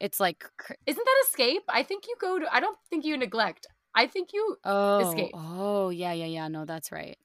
It's 0.00 0.18
like 0.18 0.44
Isn't 0.86 1.04
that 1.04 1.24
escape? 1.26 1.62
I 1.68 1.84
think 1.84 2.06
you 2.08 2.16
go 2.20 2.38
to, 2.40 2.52
I 2.52 2.58
don't 2.60 2.78
think 2.90 3.04
you 3.04 3.16
neglect. 3.16 3.66
I 3.98 4.06
think 4.06 4.32
you, 4.32 4.56
oh 4.64 5.08
Escape. 5.10 5.30
oh 5.34 5.90
yeah 5.90 6.12
yeah 6.12 6.26
yeah 6.26 6.48
no 6.48 6.64
that's 6.64 6.92
right. 6.92 7.18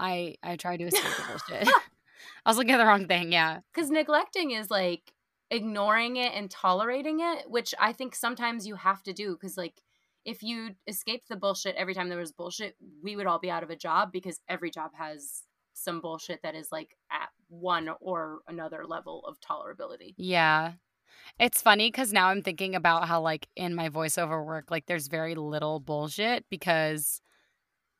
I 0.00 0.36
I 0.42 0.56
try 0.56 0.76
to 0.76 0.84
escape 0.84 1.04
the 1.04 1.22
bullshit. 1.28 1.68
I 2.46 2.50
was 2.50 2.56
looking 2.56 2.72
at 2.72 2.78
the 2.78 2.86
wrong 2.86 3.06
thing. 3.06 3.32
Yeah. 3.32 3.60
because 3.72 3.90
neglecting 3.90 4.52
is 4.52 4.70
like 4.70 5.12
ignoring 5.50 6.16
it 6.16 6.32
and 6.34 6.50
tolerating 6.50 7.20
it, 7.20 7.50
which 7.50 7.74
I 7.78 7.92
think 7.92 8.14
sometimes 8.14 8.66
you 8.66 8.74
have 8.76 9.02
to 9.04 9.12
do. 9.12 9.32
Because, 9.34 9.56
like, 9.56 9.82
if 10.24 10.42
you 10.42 10.70
escaped 10.86 11.28
the 11.28 11.36
bullshit 11.36 11.76
every 11.76 11.94
time 11.94 12.08
there 12.08 12.18
was 12.18 12.32
bullshit, 12.32 12.76
we 13.02 13.16
would 13.16 13.26
all 13.26 13.38
be 13.38 13.50
out 13.50 13.62
of 13.62 13.70
a 13.70 13.76
job 13.76 14.10
because 14.12 14.40
every 14.48 14.70
job 14.70 14.92
has 14.98 15.42
some 15.74 16.00
bullshit 16.00 16.40
that 16.42 16.54
is 16.54 16.68
like 16.70 16.96
at 17.10 17.28
one 17.48 17.90
or 18.00 18.38
another 18.48 18.84
level 18.86 19.24
of 19.26 19.38
tolerability. 19.40 20.14
Yeah. 20.16 20.72
It's 21.38 21.62
funny 21.62 21.88
because 21.88 22.12
now 22.12 22.28
I'm 22.28 22.42
thinking 22.42 22.74
about 22.74 23.08
how, 23.08 23.20
like, 23.20 23.48
in 23.56 23.74
my 23.74 23.88
voiceover 23.88 24.44
work, 24.44 24.70
like, 24.70 24.86
there's 24.86 25.08
very 25.08 25.34
little 25.34 25.80
bullshit 25.80 26.44
because, 26.50 27.20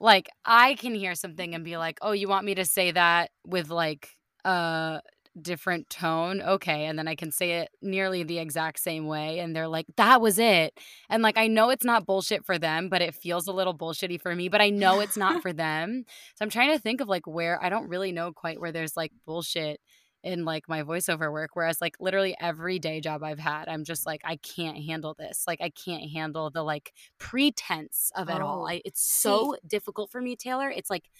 like, 0.00 0.28
I 0.44 0.74
can 0.74 0.94
hear 0.94 1.14
something 1.14 1.54
and 1.54 1.64
be 1.64 1.76
like, 1.76 1.98
oh, 2.02 2.12
you 2.12 2.28
want 2.28 2.46
me 2.46 2.54
to 2.56 2.64
say 2.64 2.92
that 2.92 3.30
with, 3.46 3.70
like, 3.70 4.10
a 4.44 5.00
different 5.40 5.90
tone? 5.90 6.42
Okay. 6.42 6.86
And 6.86 6.98
then 6.98 7.08
I 7.08 7.14
can 7.16 7.32
say 7.32 7.52
it 7.60 7.70
nearly 7.82 8.22
the 8.22 8.38
exact 8.38 8.78
same 8.80 9.06
way. 9.06 9.40
And 9.40 9.54
they're 9.54 9.68
like, 9.68 9.86
that 9.96 10.20
was 10.20 10.38
it. 10.38 10.78
And, 11.10 11.22
like, 11.22 11.38
I 11.38 11.48
know 11.48 11.70
it's 11.70 11.84
not 11.84 12.06
bullshit 12.06 12.44
for 12.44 12.58
them, 12.58 12.88
but 12.88 13.02
it 13.02 13.14
feels 13.14 13.48
a 13.48 13.52
little 13.52 13.76
bullshitty 13.76 14.20
for 14.20 14.34
me, 14.34 14.48
but 14.48 14.60
I 14.60 14.70
know 14.70 15.00
it's 15.00 15.16
not 15.16 15.42
for 15.42 15.52
them. 15.52 16.04
So 16.36 16.44
I'm 16.44 16.50
trying 16.50 16.72
to 16.72 16.78
think 16.78 17.00
of, 17.00 17.08
like, 17.08 17.26
where 17.26 17.62
I 17.62 17.68
don't 17.68 17.88
really 17.88 18.12
know 18.12 18.32
quite 18.32 18.60
where 18.60 18.72
there's, 18.72 18.96
like, 18.96 19.12
bullshit 19.26 19.80
in 20.24 20.44
like 20.44 20.68
my 20.68 20.82
voiceover 20.82 21.30
work 21.30 21.50
whereas 21.52 21.80
like 21.80 21.96
literally 22.00 22.34
every 22.40 22.78
day 22.78 23.00
job 23.00 23.22
I've 23.22 23.38
had 23.38 23.68
I'm 23.68 23.84
just 23.84 24.06
like 24.06 24.22
I 24.24 24.36
can't 24.36 24.78
handle 24.78 25.14
this. 25.14 25.44
Like 25.46 25.60
I 25.60 25.70
can't 25.70 26.10
handle 26.10 26.50
the 26.50 26.62
like 26.62 26.92
pretense 27.18 28.10
of 28.16 28.28
it 28.30 28.40
oh, 28.40 28.46
all 28.46 28.68
I, 28.68 28.80
it's 28.84 29.02
so 29.02 29.56
difficult 29.66 30.10
for 30.10 30.20
me 30.20 30.34
Taylor. 30.34 30.70
It's 30.70 30.90
like 30.90 31.10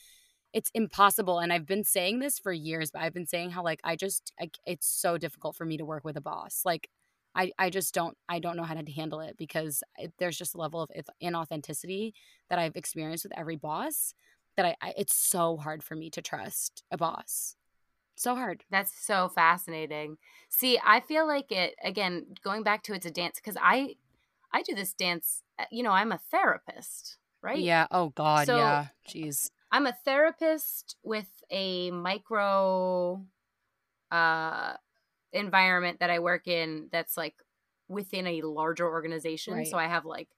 it's 0.55 0.71
impossible 0.73 1.39
and 1.39 1.53
I've 1.53 1.67
been 1.67 1.85
saying 1.85 2.21
this 2.21 2.39
for 2.39 2.53
years 2.53 2.91
but 2.91 3.03
I've 3.03 3.13
been 3.13 3.27
saying 3.27 3.51
how 3.51 3.63
like 3.63 3.81
I 3.85 3.95
just 3.95 4.33
I, 4.41 4.51
it's 4.67 4.87
so 4.87 5.19
difficult 5.19 5.55
for 5.55 5.67
me 5.67 5.77
to 5.77 5.85
work 5.85 6.05
with 6.05 6.17
a 6.17 6.23
boss. 6.23 6.63
Like 6.65 6.89
I, 7.35 7.53
I 7.59 7.69
just 7.69 7.93
don't 7.93 8.17
I 8.29 8.39
don't 8.39 8.57
know 8.57 8.63
how 8.63 8.75
to 8.75 8.93
handle 8.93 9.21
it 9.21 9.37
because 9.37 9.83
it, 9.99 10.15
there's 10.19 10.39
just 10.39 10.55
a 10.55 10.59
level 10.59 10.81
of 10.81 10.91
inauthenticity 11.23 12.13
that 12.49 12.59
I've 12.59 12.77
experienced 12.77 13.25
with 13.25 13.39
every 13.39 13.57
boss 13.57 14.15
that 14.57 14.65
I, 14.65 14.77
I 14.81 14.95
it's 14.97 15.15
so 15.15 15.59
hard 15.59 15.83
for 15.83 15.95
me 15.95 16.09
to 16.11 16.23
trust 16.23 16.85
a 16.91 16.97
boss 16.97 17.57
so 18.17 18.35
hard. 18.35 18.65
That's 18.71 18.93
so 19.05 19.29
fascinating. 19.29 20.19
See, 20.49 20.79
I 20.85 21.01
feel 21.01 21.27
like 21.27 21.51
it 21.51 21.75
again 21.83 22.27
going 22.43 22.63
back 22.63 22.83
to 22.85 22.95
it's 22.95 23.07
a 23.07 23.11
dance 23.11 23.41
because 23.41 23.57
I 23.61 23.97
I 24.53 24.63
do 24.63 24.75
this 24.75 24.93
dance. 24.93 25.43
Uh, 25.59 25.65
you 25.71 25.83
know, 25.83 25.91
I'm 25.91 26.13
a 26.13 26.21
therapist, 26.31 27.19
right? 27.43 27.59
Yeah. 27.59 27.87
Oh 27.91 28.11
God. 28.11 28.47
So, 28.47 28.57
yeah. 28.57 28.87
Jeez. 29.09 29.51
I'm 29.73 29.87
a 29.87 29.97
therapist 30.05 30.97
with 31.03 31.29
a 31.51 31.91
micro 31.91 33.25
uh 34.11 34.75
environment 35.33 35.99
that 36.01 36.11
I 36.11 36.21
work 36.21 36.47
in 36.47 36.89
that's 36.93 37.17
like 37.17 37.35
within 37.89 38.27
a 38.27 38.43
larger 38.43 38.89
organization. 38.89 39.55
Right. 39.55 39.67
So 39.67 39.77
I 39.77 39.89
have 39.89 40.05
like 40.05 40.29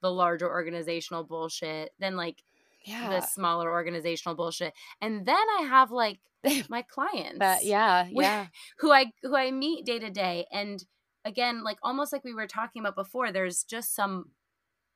the 0.00 0.10
larger 0.10 0.48
organizational 0.48 1.24
bullshit, 1.24 1.92
then 1.98 2.16
like 2.16 2.42
yeah. 2.84 3.08
the 3.08 3.20
smaller 3.20 3.70
organizational 3.70 4.36
bullshit. 4.36 4.72
And 5.00 5.26
then 5.26 5.36
I 5.36 5.66
have 5.68 5.90
like 5.90 6.20
my 6.68 6.82
clients. 6.82 7.38
That, 7.38 7.64
yeah, 7.64 8.08
yeah. 8.10 8.46
Who 8.78 8.92
I 8.92 9.12
who 9.22 9.36
I 9.36 9.50
meet 9.50 9.86
day 9.86 9.98
to 9.98 10.10
day. 10.10 10.46
And 10.52 10.82
again, 11.24 11.62
like 11.62 11.78
almost 11.82 12.12
like 12.12 12.24
we 12.24 12.34
were 12.34 12.46
talking 12.46 12.80
about 12.80 12.96
before, 12.96 13.32
there's 13.32 13.64
just 13.64 13.94
some 13.94 14.26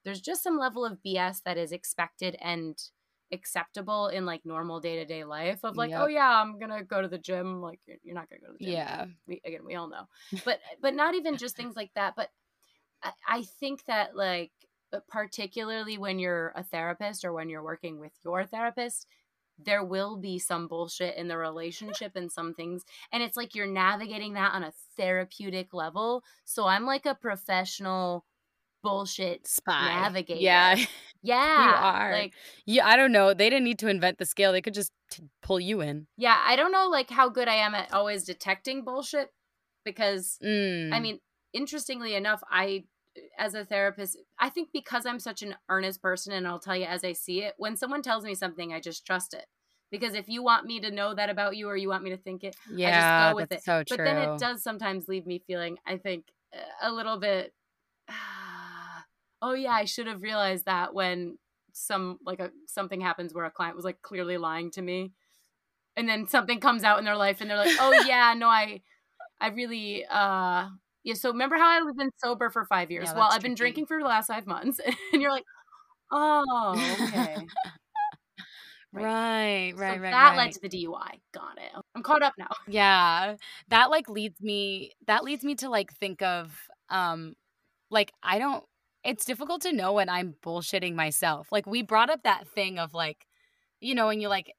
there's 0.04 0.20
just 0.20 0.42
some 0.42 0.58
level 0.58 0.84
of 0.84 0.98
BS 1.04 1.42
that 1.44 1.58
is 1.58 1.72
expected 1.72 2.36
and 2.40 2.76
acceptable 3.32 4.08
in 4.08 4.24
like 4.24 4.40
normal 4.44 4.78
day-to-day 4.78 5.24
life 5.24 5.58
of 5.64 5.76
like 5.76 5.90
oh, 5.90 5.92
yep. 5.92 6.00
oh 6.02 6.06
yeah 6.06 6.40
i'm 6.40 6.60
gonna 6.60 6.84
go 6.84 7.02
to 7.02 7.08
the 7.08 7.18
gym 7.18 7.60
like 7.60 7.80
you're, 7.84 7.96
you're 8.04 8.14
not 8.14 8.28
gonna 8.30 8.40
go 8.40 8.46
to 8.46 8.52
the 8.56 8.64
gym 8.64 8.72
yeah 8.72 9.04
we, 9.26 9.40
again 9.44 9.62
we 9.66 9.74
all 9.74 9.88
know 9.88 10.06
but 10.44 10.60
but 10.80 10.94
not 10.94 11.16
even 11.16 11.36
just 11.36 11.56
things 11.56 11.74
like 11.74 11.90
that 11.96 12.14
but 12.16 12.28
I, 13.02 13.10
I 13.28 13.42
think 13.58 13.84
that 13.86 14.16
like 14.16 14.52
particularly 15.08 15.98
when 15.98 16.18
you're 16.18 16.52
a 16.54 16.62
therapist 16.62 17.24
or 17.24 17.32
when 17.32 17.48
you're 17.48 17.62
working 17.62 18.00
with 18.00 18.12
your 18.24 18.44
therapist, 18.44 19.06
there 19.58 19.84
will 19.84 20.16
be 20.16 20.38
some 20.38 20.68
bullshit 20.68 21.16
in 21.16 21.28
the 21.28 21.38
relationship 21.38 22.12
and 22.14 22.30
some 22.30 22.54
things. 22.54 22.84
And 23.12 23.22
it's 23.22 23.36
like 23.36 23.54
you're 23.54 23.66
navigating 23.66 24.34
that 24.34 24.52
on 24.52 24.62
a 24.62 24.72
therapeutic 24.96 25.72
level. 25.72 26.22
So 26.44 26.66
I'm 26.66 26.84
like 26.84 27.06
a 27.06 27.14
professional 27.14 28.24
bullshit 28.82 29.46
spy 29.46 29.88
navigator. 29.88 30.40
Yeah. 30.40 30.76
Yeah. 31.22 31.68
you 31.68 31.74
are. 31.74 32.12
Like 32.12 32.34
yeah, 32.66 32.86
I 32.86 32.94
don't 32.94 33.10
know. 33.10 33.34
They 33.34 33.50
didn't 33.50 33.64
need 33.64 33.80
to 33.80 33.88
invent 33.88 34.18
the 34.18 34.26
scale. 34.26 34.52
They 34.52 34.60
could 34.60 34.74
just 34.74 34.92
t- 35.10 35.24
pull 35.42 35.58
you 35.58 35.80
in. 35.80 36.06
Yeah, 36.16 36.40
I 36.40 36.54
don't 36.54 36.70
know 36.70 36.88
like 36.88 37.10
how 37.10 37.28
good 37.30 37.48
I 37.48 37.56
am 37.56 37.74
at 37.74 37.92
always 37.92 38.22
detecting 38.22 38.84
bullshit 38.84 39.30
because 39.84 40.38
mm. 40.44 40.92
I 40.92 41.00
mean, 41.00 41.18
interestingly 41.52 42.14
enough, 42.14 42.42
I 42.48 42.84
as 43.38 43.54
a 43.54 43.64
therapist, 43.64 44.18
I 44.38 44.48
think 44.48 44.70
because 44.72 45.06
I'm 45.06 45.20
such 45.20 45.42
an 45.42 45.56
earnest 45.68 46.02
person 46.02 46.32
and 46.32 46.46
I'll 46.46 46.58
tell 46.58 46.76
you 46.76 46.84
as 46.84 47.04
I 47.04 47.12
see 47.12 47.42
it, 47.42 47.54
when 47.58 47.76
someone 47.76 48.02
tells 48.02 48.24
me 48.24 48.34
something, 48.34 48.72
I 48.72 48.80
just 48.80 49.06
trust 49.06 49.34
it. 49.34 49.46
Because 49.90 50.14
if 50.14 50.28
you 50.28 50.42
want 50.42 50.66
me 50.66 50.80
to 50.80 50.90
know 50.90 51.14
that 51.14 51.30
about 51.30 51.56
you 51.56 51.68
or 51.68 51.76
you 51.76 51.88
want 51.88 52.02
me 52.02 52.10
to 52.10 52.16
think 52.16 52.42
it, 52.42 52.56
yeah, 52.72 52.88
I 52.88 52.92
just 52.92 53.30
go 53.30 53.36
with 53.36 53.52
it. 53.52 53.64
So 53.64 53.84
but 53.88 54.04
then 54.04 54.16
it 54.18 54.38
does 54.38 54.62
sometimes 54.62 55.06
leave 55.06 55.26
me 55.26 55.42
feeling, 55.46 55.78
I 55.86 55.96
think, 55.96 56.24
a 56.82 56.90
little 56.90 57.18
bit, 57.20 57.52
oh 59.42 59.54
yeah, 59.54 59.70
I 59.70 59.84
should 59.84 60.08
have 60.08 60.22
realized 60.22 60.64
that 60.64 60.92
when 60.92 61.38
some 61.72 62.18
like 62.24 62.40
a 62.40 62.50
something 62.66 63.00
happens 63.00 63.34
where 63.34 63.44
a 63.44 63.50
client 63.50 63.76
was 63.76 63.84
like 63.84 64.00
clearly 64.00 64.38
lying 64.38 64.70
to 64.70 64.80
me 64.80 65.12
and 65.96 66.08
then 66.08 66.26
something 66.26 66.58
comes 66.58 66.84
out 66.84 66.98
in 66.98 67.04
their 67.04 67.16
life 67.16 67.40
and 67.40 67.50
they're 67.50 67.58
like 67.58 67.76
oh 67.78 68.04
yeah 68.06 68.34
no 68.34 68.48
i 68.48 68.80
i 69.40 69.48
really 69.48 70.04
uh 70.08 70.66
yeah, 71.06 71.14
so 71.14 71.30
remember 71.30 71.54
how 71.54 71.68
I've 71.68 71.96
been 71.96 72.10
sober 72.16 72.50
for 72.50 72.64
five 72.64 72.90
years? 72.90 73.04
Yeah, 73.06 73.14
well, 73.14 73.28
I've 73.30 73.40
been 73.40 73.54
drinking 73.54 73.86
for 73.86 74.00
the 74.00 74.08
last 74.08 74.26
five 74.26 74.44
months, 74.44 74.80
and 75.12 75.22
you're 75.22 75.30
like, 75.30 75.44
oh, 76.10 76.74
okay. 77.00 77.36
right, 78.92 79.72
right, 79.76 79.94
so 79.94 80.00
right. 80.00 80.00
That 80.00 80.30
right. 80.30 80.36
led 80.36 80.52
to 80.52 80.60
the 80.60 80.68
DUI. 80.68 81.20
Got 81.32 81.58
it. 81.58 81.80
I'm 81.94 82.02
caught 82.02 82.24
up 82.24 82.32
now. 82.36 82.48
Yeah, 82.66 83.36
that 83.68 83.90
like 83.90 84.08
leads 84.08 84.40
me. 84.40 84.94
That 85.06 85.22
leads 85.22 85.44
me 85.44 85.54
to 85.56 85.68
like 85.68 85.92
think 85.92 86.22
of, 86.22 86.52
um, 86.90 87.36
like 87.88 88.12
I 88.24 88.40
don't. 88.40 88.64
It's 89.04 89.24
difficult 89.24 89.62
to 89.62 89.72
know 89.72 89.92
when 89.92 90.08
I'm 90.08 90.34
bullshitting 90.44 90.96
myself. 90.96 91.46
Like 91.52 91.68
we 91.68 91.82
brought 91.82 92.10
up 92.10 92.24
that 92.24 92.48
thing 92.48 92.80
of 92.80 92.94
like, 92.94 93.28
you 93.80 93.94
know, 93.94 94.08
when 94.08 94.20
you 94.20 94.28
like 94.28 94.52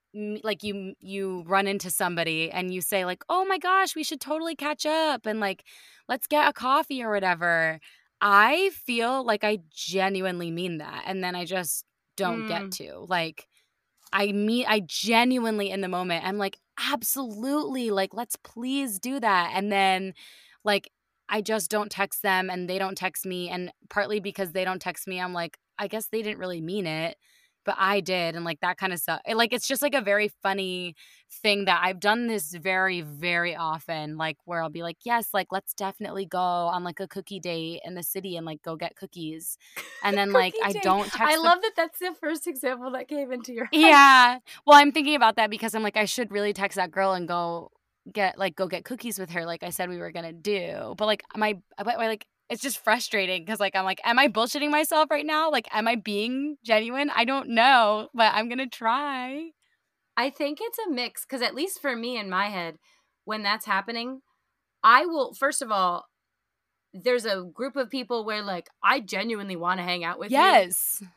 like 0.43 0.63
you 0.63 0.93
you 0.99 1.43
run 1.47 1.67
into 1.67 1.89
somebody 1.89 2.49
and 2.51 2.73
you 2.73 2.81
say 2.81 3.05
like 3.05 3.23
oh 3.29 3.45
my 3.45 3.57
gosh 3.57 3.95
we 3.95 4.03
should 4.03 4.21
totally 4.21 4.55
catch 4.55 4.85
up 4.85 5.25
and 5.25 5.39
like 5.39 5.63
let's 6.07 6.27
get 6.27 6.49
a 6.49 6.53
coffee 6.53 7.03
or 7.03 7.11
whatever. 7.11 7.79
I 8.19 8.71
feel 8.73 9.23
like 9.23 9.43
i 9.43 9.59
genuinely 9.71 10.49
mean 10.49 10.79
that 10.79 11.03
and 11.05 11.23
then 11.23 11.35
i 11.35 11.45
just 11.45 11.85
don't 12.15 12.45
mm. 12.45 12.47
get 12.47 12.71
to 12.71 13.05
like 13.07 13.47
i 14.11 14.31
mean 14.31 14.65
i 14.67 14.79
genuinely 14.79 15.69
in 15.69 15.81
the 15.81 15.87
moment 15.87 16.25
i'm 16.25 16.39
like 16.39 16.57
absolutely 16.91 17.91
like 17.91 18.13
let's 18.13 18.35
please 18.37 18.99
do 18.99 19.19
that. 19.19 19.51
And 19.53 19.71
then 19.71 20.13
like 20.63 20.91
i 21.29 21.41
just 21.41 21.69
don't 21.69 21.91
text 21.91 22.21
them 22.21 22.49
and 22.49 22.69
they 22.69 22.79
don't 22.79 22.97
text 22.97 23.25
me 23.25 23.49
and 23.49 23.71
partly 23.89 24.19
because 24.19 24.51
they 24.51 24.63
don't 24.63 24.81
text 24.81 25.07
me 25.07 25.19
i'm 25.19 25.33
like 25.33 25.57
i 25.77 25.87
guess 25.87 26.07
they 26.07 26.21
didn't 26.21 26.39
really 26.39 26.61
mean 26.61 26.85
it 26.87 27.17
but 27.67 27.75
I 27.77 27.99
did. 27.99 28.35
And 28.35 28.45
like 28.45 28.61
that 28.61 28.77
kind 28.77 28.93
of 28.93 28.99
stuff. 28.99 29.19
Eh, 29.25 29.35
like 29.35 29.53
it's 29.53 29.67
just 29.67 29.81
like 29.81 29.93
a 29.93 30.01
very 30.01 30.31
funny 30.41 30.95
thing 31.29 31.65
that 31.65 31.81
I've 31.83 31.99
done 31.99 32.27
this 32.27 32.53
very, 32.53 33.01
very 33.01 33.55
often. 33.55 34.17
Like 34.17 34.37
where 34.45 34.63
I'll 34.63 34.69
be 34.69 34.83
like, 34.83 34.97
yes, 35.03 35.27
like 35.33 35.47
let's 35.51 35.73
definitely 35.73 36.25
go 36.25 36.39
on 36.39 36.85
like 36.85 37.01
a 37.01 37.07
cookie 37.07 37.41
date 37.41 37.81
in 37.83 37.93
the 37.93 38.03
city 38.03 38.37
and 38.37 38.45
like 38.45 38.61
go 38.63 38.77
get 38.77 38.95
cookies. 38.95 39.57
And 40.01 40.17
then 40.17 40.31
like 40.31 40.55
I 40.63 40.71
don't 40.71 41.03
text. 41.03 41.19
I 41.21 41.35
love 41.35 41.61
that 41.61 41.73
that's 41.75 41.99
the 41.99 42.15
first 42.19 42.47
example 42.47 42.89
that 42.91 43.09
came 43.09 43.33
into 43.33 43.53
your 43.53 43.65
head. 43.65 43.79
Yeah. 43.79 44.39
Well, 44.65 44.77
I'm 44.77 44.93
thinking 44.93 45.15
about 45.15 45.35
that 45.35 45.49
because 45.49 45.75
I'm 45.75 45.83
like, 45.83 45.97
I 45.97 46.05
should 46.05 46.31
really 46.31 46.53
text 46.53 46.77
that 46.77 46.89
girl 46.89 47.11
and 47.11 47.27
go 47.27 47.71
get 48.13 48.39
like 48.39 48.55
go 48.55 48.67
get 48.67 48.85
cookies 48.85 49.19
with 49.19 49.31
her 49.31 49.45
like 49.45 49.63
I 49.63 49.69
said 49.69 49.89
we 49.89 49.97
were 49.97 50.11
gonna 50.11 50.31
do. 50.31 50.95
But 50.97 51.07
like 51.07 51.23
my 51.35 51.57
but 51.77 51.97
like 51.97 52.25
it's 52.49 52.61
just 52.61 52.83
frustrating 52.83 53.43
because 53.43 53.59
like 53.59 53.75
I'm 53.75 53.85
like, 53.85 54.01
am 54.03 54.19
I 54.19 54.27
bullshitting 54.27 54.69
myself 54.69 55.09
right 55.11 55.25
now? 55.25 55.51
Like, 55.51 55.67
am 55.71 55.87
I 55.87 55.95
being 55.95 56.57
genuine? 56.63 57.11
I 57.15 57.25
don't 57.25 57.49
know, 57.49 58.09
but 58.13 58.33
I'm 58.33 58.49
gonna 58.49 58.67
try. 58.67 59.49
I 60.15 60.29
think 60.29 60.59
it's 60.61 60.79
a 60.79 60.89
mix 60.89 61.25
because 61.25 61.41
at 61.41 61.55
least 61.55 61.81
for 61.81 61.95
me 61.95 62.17
in 62.17 62.29
my 62.29 62.47
head, 62.47 62.77
when 63.25 63.43
that's 63.43 63.65
happening, 63.65 64.21
I 64.83 65.05
will 65.05 65.33
first 65.33 65.61
of 65.61 65.71
all, 65.71 66.05
there's 66.93 67.25
a 67.25 67.43
group 67.53 67.75
of 67.75 67.89
people 67.89 68.25
where 68.25 68.41
like 68.41 68.69
I 68.83 69.01
genuinely 69.01 69.55
want 69.55 69.79
to 69.79 69.83
hang 69.83 70.03
out 70.03 70.19
with 70.19 70.31
yes. 70.31 70.99
you. 71.01 71.07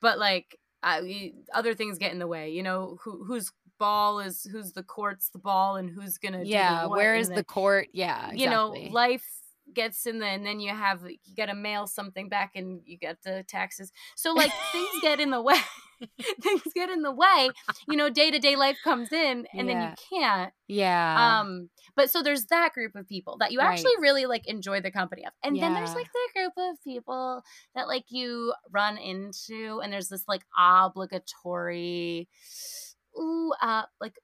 but 0.00 0.18
like 0.18 0.56
I, 0.82 1.32
other 1.52 1.74
things 1.74 1.98
get 1.98 2.12
in 2.12 2.20
the 2.20 2.28
way. 2.28 2.50
You 2.50 2.62
know, 2.62 2.98
who 3.02 3.24
whose 3.24 3.50
ball 3.78 4.20
is 4.20 4.44
who's 4.50 4.72
the 4.72 4.82
court's 4.82 5.28
the 5.30 5.38
ball 5.38 5.76
and 5.76 5.90
who's 5.90 6.16
gonna 6.16 6.42
yeah 6.44 6.86
where 6.86 7.14
is 7.14 7.28
the, 7.28 7.36
the 7.36 7.44
court 7.44 7.88
yeah 7.92 8.30
exactly. 8.30 8.42
you 8.42 8.48
know 8.48 8.70
life 8.90 9.26
gets 9.74 10.06
in 10.06 10.18
the 10.18 10.26
and 10.26 10.46
then 10.46 10.60
you 10.60 10.70
have 10.70 11.02
you 11.02 11.34
got 11.36 11.46
to 11.46 11.54
mail 11.54 11.86
something 11.86 12.28
back 12.28 12.52
and 12.54 12.80
you 12.84 12.96
get 12.96 13.18
the 13.24 13.44
taxes 13.48 13.92
so 14.14 14.32
like 14.32 14.52
things 14.72 14.88
get 15.02 15.20
in 15.20 15.30
the 15.30 15.42
way 15.42 15.56
things 16.42 16.62
get 16.74 16.90
in 16.90 17.02
the 17.02 17.12
way 17.12 17.48
you 17.88 17.96
know 17.96 18.08
day-to-day 18.08 18.56
life 18.56 18.76
comes 18.84 19.12
in 19.12 19.46
and 19.52 19.68
yeah. 19.68 19.74
then 19.74 19.90
you 19.90 20.18
can't 20.18 20.52
yeah 20.68 21.40
um 21.40 21.68
but 21.94 22.10
so 22.10 22.22
there's 22.22 22.46
that 22.46 22.72
group 22.72 22.94
of 22.94 23.08
people 23.08 23.36
that 23.38 23.52
you 23.52 23.58
right. 23.58 23.72
actually 23.72 23.92
really 24.00 24.26
like 24.26 24.46
enjoy 24.46 24.80
the 24.80 24.90
company 24.90 25.24
of 25.24 25.32
and 25.42 25.56
yeah. 25.56 25.62
then 25.64 25.74
there's 25.74 25.94
like 25.94 26.08
the 26.12 26.40
group 26.40 26.52
of 26.56 26.76
people 26.84 27.42
that 27.74 27.88
like 27.88 28.04
you 28.08 28.52
run 28.70 28.98
into 28.98 29.80
and 29.82 29.92
there's 29.92 30.08
this 30.08 30.24
like 30.28 30.42
obligatory 30.58 32.28
ooh 33.18 33.52
uh 33.62 33.82
like 34.00 34.14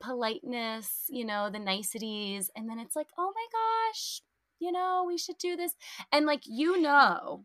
politeness 0.00 1.04
you 1.08 1.24
know 1.24 1.48
the 1.50 1.58
niceties 1.58 2.50
and 2.54 2.68
then 2.68 2.78
it's 2.78 2.94
like 2.94 3.08
oh 3.18 3.32
my 3.34 3.46
gosh 3.52 4.20
you 4.58 4.72
know, 4.72 5.04
we 5.06 5.18
should 5.18 5.38
do 5.38 5.56
this. 5.56 5.74
And 6.12 6.26
like, 6.26 6.42
you 6.44 6.80
know, 6.80 7.44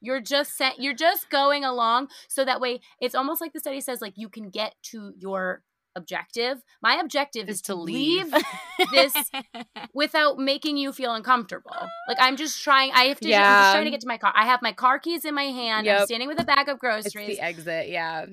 you're 0.00 0.20
just 0.20 0.56
set, 0.56 0.78
you're 0.80 0.94
just 0.94 1.28
going 1.30 1.64
along 1.64 2.08
so 2.28 2.44
that 2.44 2.60
way 2.60 2.80
it's 3.00 3.14
almost 3.14 3.40
like 3.40 3.52
the 3.52 3.60
study 3.60 3.80
says, 3.80 4.00
like, 4.00 4.14
you 4.16 4.28
can 4.28 4.48
get 4.50 4.74
to 4.84 5.12
your 5.18 5.62
objective. 5.96 6.62
My 6.82 6.96
objective 6.96 7.48
is, 7.48 7.56
Is 7.56 7.62
to 7.62 7.74
leave. 7.74 8.32
leave 8.32 8.44
this 8.92 9.12
without 9.94 10.38
making 10.38 10.76
you 10.76 10.92
feel 10.92 11.12
uncomfortable. 11.14 11.74
Like 12.08 12.18
I'm 12.20 12.36
just 12.36 12.62
trying. 12.62 12.92
I 12.92 13.04
have 13.04 13.20
to. 13.20 13.28
Yeah. 13.28 13.40
I'm 13.42 13.62
just 13.64 13.72
trying 13.74 13.84
to 13.86 13.90
get 13.90 14.00
to 14.02 14.08
my 14.08 14.18
car. 14.18 14.32
I 14.34 14.46
have 14.46 14.62
my 14.62 14.72
car 14.72 14.98
keys 14.98 15.24
in 15.24 15.34
my 15.34 15.44
hand. 15.44 15.88
I'm 15.88 16.06
standing 16.06 16.28
with 16.28 16.40
a 16.40 16.44
bag 16.44 16.68
of 16.68 16.74
it's 16.74 16.80
groceries. 16.80 17.36
the 17.36 17.40
exit. 17.40 17.88
Yeah. 17.88 18.26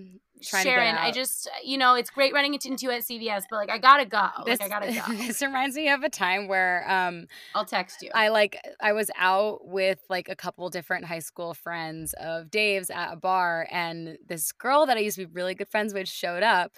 Trying 0.44 0.64
to 0.64 0.70
get 0.70 0.76
Sharon, 0.76 0.96
I 0.96 1.12
just, 1.12 1.50
you 1.64 1.78
know, 1.78 1.96
it's 1.96 2.10
great 2.10 2.34
running 2.34 2.54
into 2.54 2.70
you 2.80 2.92
at 2.92 3.02
CVS, 3.02 3.44
but 3.50 3.58
like 3.58 3.70
I 3.70 3.78
gotta 3.78 4.06
go. 4.06 4.28
This, 4.46 4.60
like 4.60 4.72
I 4.72 4.80
gotta 4.80 4.94
go. 4.94 5.14
this 5.28 5.42
reminds 5.42 5.76
me 5.76 5.90
of 5.90 6.04
a 6.04 6.10
time 6.10 6.48
where 6.48 6.90
um 6.90 7.28
I'll 7.56 7.66
text 7.66 8.02
you. 8.02 8.12
I 8.14 8.30
like 8.30 8.60
I 8.80 8.94
was 8.94 9.10
out 9.18 9.68
with 9.68 10.00
like 10.10 10.30
a 10.30 10.36
couple 10.36 10.70
different 10.70 11.06
high 11.06 11.20
school 11.20 11.54
friends 11.54 12.14
of 12.20 12.52
Dave's 12.52 12.90
at 12.90 13.14
a 13.14 13.16
bar 13.16 13.68
and 13.72 14.18
this 14.28 14.52
girl 14.52 14.86
that 14.86 14.98
I 14.98 15.02
used 15.02 15.18
to 15.18 15.26
be 15.26 15.34
really 15.34 15.56
good 15.56 15.70
friends 15.70 15.94
with 15.94 16.08
showed 16.08 16.44
up 16.44 16.74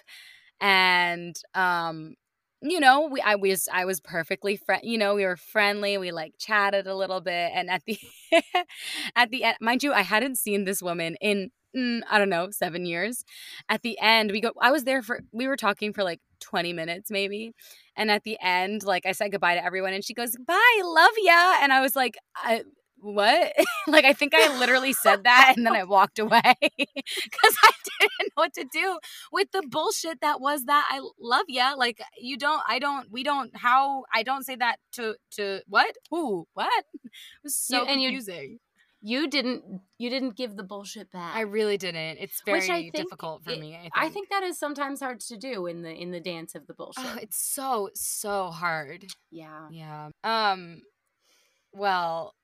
and 0.60 1.36
um 1.54 2.16
you 2.62 2.80
know 2.80 3.08
we 3.10 3.20
I 3.20 3.36
was 3.36 3.68
I 3.72 3.84
was 3.84 4.00
perfectly 4.00 4.56
friend 4.56 4.82
you 4.84 4.98
know 4.98 5.14
we 5.14 5.24
were 5.24 5.36
friendly 5.36 5.96
we 5.98 6.12
like 6.12 6.34
chatted 6.38 6.86
a 6.86 6.94
little 6.94 7.20
bit 7.20 7.52
and 7.54 7.70
at 7.70 7.82
the 7.86 7.98
at 9.16 9.30
the 9.30 9.44
end 9.44 9.56
mind 9.60 9.82
you 9.82 9.92
I 9.92 10.02
hadn't 10.02 10.36
seen 10.36 10.64
this 10.64 10.82
woman 10.82 11.16
in 11.20 11.50
mm, 11.76 12.00
I 12.10 12.18
don't 12.18 12.28
know 12.28 12.50
7 12.50 12.84
years 12.84 13.24
at 13.68 13.82
the 13.82 13.98
end 14.00 14.30
we 14.32 14.40
go 14.40 14.52
I 14.60 14.70
was 14.72 14.84
there 14.84 15.02
for 15.02 15.20
we 15.32 15.46
were 15.46 15.56
talking 15.56 15.92
for 15.92 16.04
like 16.04 16.20
20 16.40 16.72
minutes 16.72 17.10
maybe 17.10 17.52
and 17.96 18.10
at 18.10 18.22
the 18.24 18.38
end, 18.40 18.82
like 18.84 19.04
I 19.04 19.12
said 19.12 19.30
goodbye 19.32 19.56
to 19.56 19.64
everyone, 19.64 19.92
and 19.92 20.02
she 20.04 20.14
goes, 20.14 20.34
"Bye, 20.46 20.80
love 20.82 21.10
ya." 21.18 21.58
And 21.60 21.72
I 21.72 21.80
was 21.80 21.94
like, 21.94 22.16
I, 22.36 22.62
"What?" 23.00 23.52
like 23.88 24.04
I 24.04 24.12
think 24.12 24.34
I 24.34 24.58
literally 24.58 24.92
said 24.92 25.24
that, 25.24 25.54
and 25.56 25.66
then 25.66 25.74
I 25.74 25.84
walked 25.84 26.18
away 26.18 26.40
because 26.60 27.56
I 27.64 27.70
didn't 28.00 28.12
know 28.20 28.28
what 28.34 28.54
to 28.54 28.64
do 28.72 28.98
with 29.32 29.48
the 29.52 29.62
bullshit 29.68 30.20
that 30.20 30.40
was 30.40 30.64
that 30.64 30.86
I 30.90 31.00
love 31.20 31.46
ya. 31.48 31.74
Like 31.76 32.00
you 32.18 32.36
don't, 32.36 32.62
I 32.68 32.78
don't, 32.78 33.10
we 33.10 33.22
don't. 33.22 33.56
How 33.56 34.04
I 34.14 34.22
don't 34.22 34.44
say 34.44 34.56
that 34.56 34.76
to 34.92 35.14
to 35.32 35.60
what? 35.68 35.96
Who? 36.10 36.46
What? 36.54 36.84
It 37.04 37.10
was 37.44 37.56
so 37.56 37.82
You- 37.82 37.86
and 37.88 38.00
you- 38.02 38.08
confusing. 38.10 38.58
you 39.02 39.28
didn't. 39.28 39.64
You 39.98 40.10
didn't 40.10 40.36
give 40.36 40.56
the 40.56 40.62
bullshit 40.62 41.10
back. 41.10 41.34
I 41.34 41.40
really 41.40 41.76
didn't. 41.78 42.18
It's 42.18 42.40
very 42.44 42.60
think 42.60 42.94
difficult 42.94 43.44
for 43.44 43.50
it- 43.52 43.60
me. 43.60 43.74
I 43.76 43.80
think. 43.80 43.92
I 43.96 44.08
think 44.10 44.28
that 44.30 44.42
is 44.42 44.58
sometimes 44.58 45.00
hard 45.00 45.20
to 45.20 45.36
do 45.36 45.66
in 45.66 45.82
the 45.82 45.90
in 45.92 46.10
the 46.10 46.20
dance 46.20 46.54
of 46.54 46.66
the 46.66 46.74
bullshit. 46.74 47.04
Oh, 47.06 47.16
it's 47.20 47.38
so 47.54 47.88
so 47.94 48.50
hard. 48.50 49.06
yeah. 49.30 49.68
Yeah. 49.70 50.10
Um 50.24 50.82
well, 51.72 52.34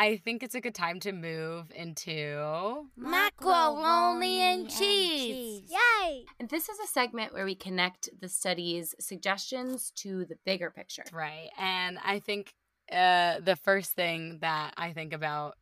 I 0.00 0.16
think 0.16 0.42
it's 0.42 0.54
a 0.54 0.62
good 0.62 0.74
time 0.74 0.98
to 1.00 1.12
move 1.12 1.70
into 1.74 2.86
Macaroni 2.96 4.40
and 4.40 4.70
cheese. 4.70 5.70
Yay! 5.70 6.24
And 6.38 6.48
this 6.48 6.70
is 6.70 6.78
a 6.80 6.86
segment 6.86 7.34
where 7.34 7.44
we 7.44 7.54
connect 7.54 8.08
the 8.18 8.30
study's 8.30 8.94
suggestions 8.98 9.92
to 9.96 10.24
the 10.24 10.36
bigger 10.46 10.70
picture. 10.70 11.04
right. 11.12 11.50
And 11.58 11.98
I 12.02 12.18
think 12.18 12.54
uh 12.90 13.40
the 13.40 13.56
first 13.56 13.90
thing 13.90 14.38
that 14.40 14.72
I 14.78 14.94
think 14.94 15.12
about 15.12 15.58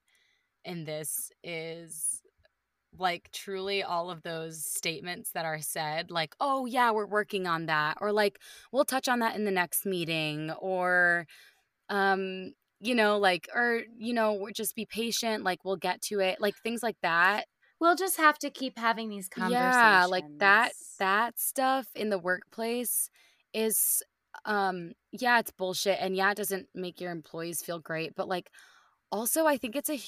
in 0.65 0.85
this 0.85 1.33
is 1.43 2.23
like 2.97 3.31
truly 3.33 3.83
all 3.83 4.09
of 4.09 4.23
those 4.23 4.65
statements 4.65 5.33
that 5.33 5.47
are 5.47 5.61
said 5.61 6.11
like 6.13 6.35
oh 6.41 6.65
yeah 6.65 6.91
we're 6.91 7.07
working 7.07 7.47
on 7.47 7.67
that 7.67 7.99
or 8.01 8.13
like 8.13 8.39
we'll 8.73 8.85
touch 8.85 9.09
on 9.09 9.19
that 9.19 9.37
in 9.37 9.45
the 9.45 9.51
next 9.51 9.85
meeting 9.85 10.51
or 10.53 11.27
um 11.91 12.53
you 12.81 12.95
know 12.95 13.19
like 13.19 13.49
or 13.55 13.83
you 13.97 14.13
know 14.13 14.49
just 14.55 14.75
be 14.75 14.87
patient 14.87 15.45
like 15.45 15.65
we'll 15.65 15.77
get 15.77 16.01
to 16.01 16.21
it 16.21 16.41
like 16.41 16.55
things 16.63 16.83
like 16.83 16.97
that 17.03 17.47
We'll 17.81 17.95
just 17.95 18.17
have 18.17 18.39
to 18.41 18.51
keep 18.51 18.77
having 18.77 19.09
these 19.09 19.29
conversations. 19.29 19.75
yeah 19.75 20.07
like 20.07 20.25
that 20.39 20.73
that 20.99 21.39
stuff 21.39 21.87
in 21.95 22.11
the 22.11 22.19
workplace 22.19 23.09
is 23.55 24.03
um 24.45 24.93
yeah 25.13 25.39
it's 25.39 25.51
bullshit 25.51 25.99
and 26.01 26.17
yeah 26.17 26.31
it 26.33 26.37
doesn't 26.37 26.67
make 26.75 27.01
your 27.01 27.13
employees 27.13 27.63
feel 27.63 27.79
great 27.79 28.15
but 28.17 28.29
like 28.29 28.51
also 29.11 29.47
i 29.47 29.57
think 29.57 29.75
it's 29.75 29.91
a 29.91 29.99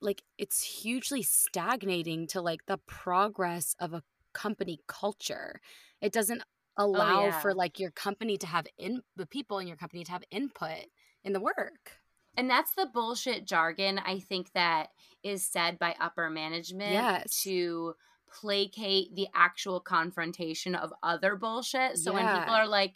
like 0.00 0.22
it's 0.38 0.62
hugely 0.62 1.22
stagnating 1.22 2.26
to 2.26 2.40
like 2.40 2.60
the 2.66 2.78
progress 2.86 3.74
of 3.78 3.92
a 3.92 4.02
company 4.32 4.80
culture 4.86 5.60
it 6.00 6.12
doesn't 6.12 6.42
allow 6.76 7.26
yeah. 7.26 7.40
for 7.40 7.54
like 7.54 7.78
your 7.78 7.90
company 7.90 8.36
to 8.36 8.46
have 8.46 8.66
in 8.78 9.02
the 9.16 9.26
people 9.26 9.58
in 9.58 9.66
your 9.66 9.76
company 9.76 10.04
to 10.04 10.12
have 10.12 10.22
input 10.30 10.86
in 11.24 11.32
the 11.32 11.40
work 11.40 11.99
And 12.36 12.48
that's 12.48 12.74
the 12.74 12.86
bullshit 12.92 13.44
jargon 13.46 13.98
I 13.98 14.20
think 14.20 14.52
that 14.52 14.90
is 15.22 15.44
said 15.46 15.78
by 15.78 15.94
upper 16.00 16.30
management 16.30 16.92
Yes. 16.92 17.42
to 17.42 17.94
placate 18.40 19.14
the 19.14 19.28
actual 19.34 19.80
confrontation 19.80 20.74
of 20.74 20.92
other 21.02 21.36
bullshit. 21.36 21.98
So 21.98 22.12
when 22.12 22.26
people 22.28 22.54
are 22.54 22.68
like, 22.68 22.94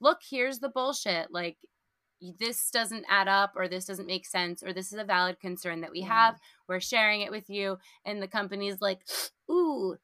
look, 0.00 0.20
here's 0.28 0.58
the 0.58 0.68
bullshit, 0.68 1.32
like 1.32 1.56
this 2.38 2.70
doesn't 2.70 3.04
add 3.08 3.28
up 3.28 3.52
or 3.56 3.68
this 3.68 3.86
doesn't 3.86 4.06
make 4.06 4.26
sense 4.26 4.62
or 4.62 4.72
this 4.72 4.92
is 4.92 4.98
a 4.98 5.04
valid 5.04 5.40
concern 5.40 5.80
that 5.80 5.90
we 5.90 6.00
Yeah. 6.00 6.08
have. 6.08 6.40
We're 6.68 6.80
sharing 6.80 7.22
it 7.22 7.30
with 7.30 7.48
you. 7.50 7.78
And 8.04 8.22
the 8.22 8.28
company's 8.28 8.80
like, 8.80 9.00
ooh, 9.50 9.96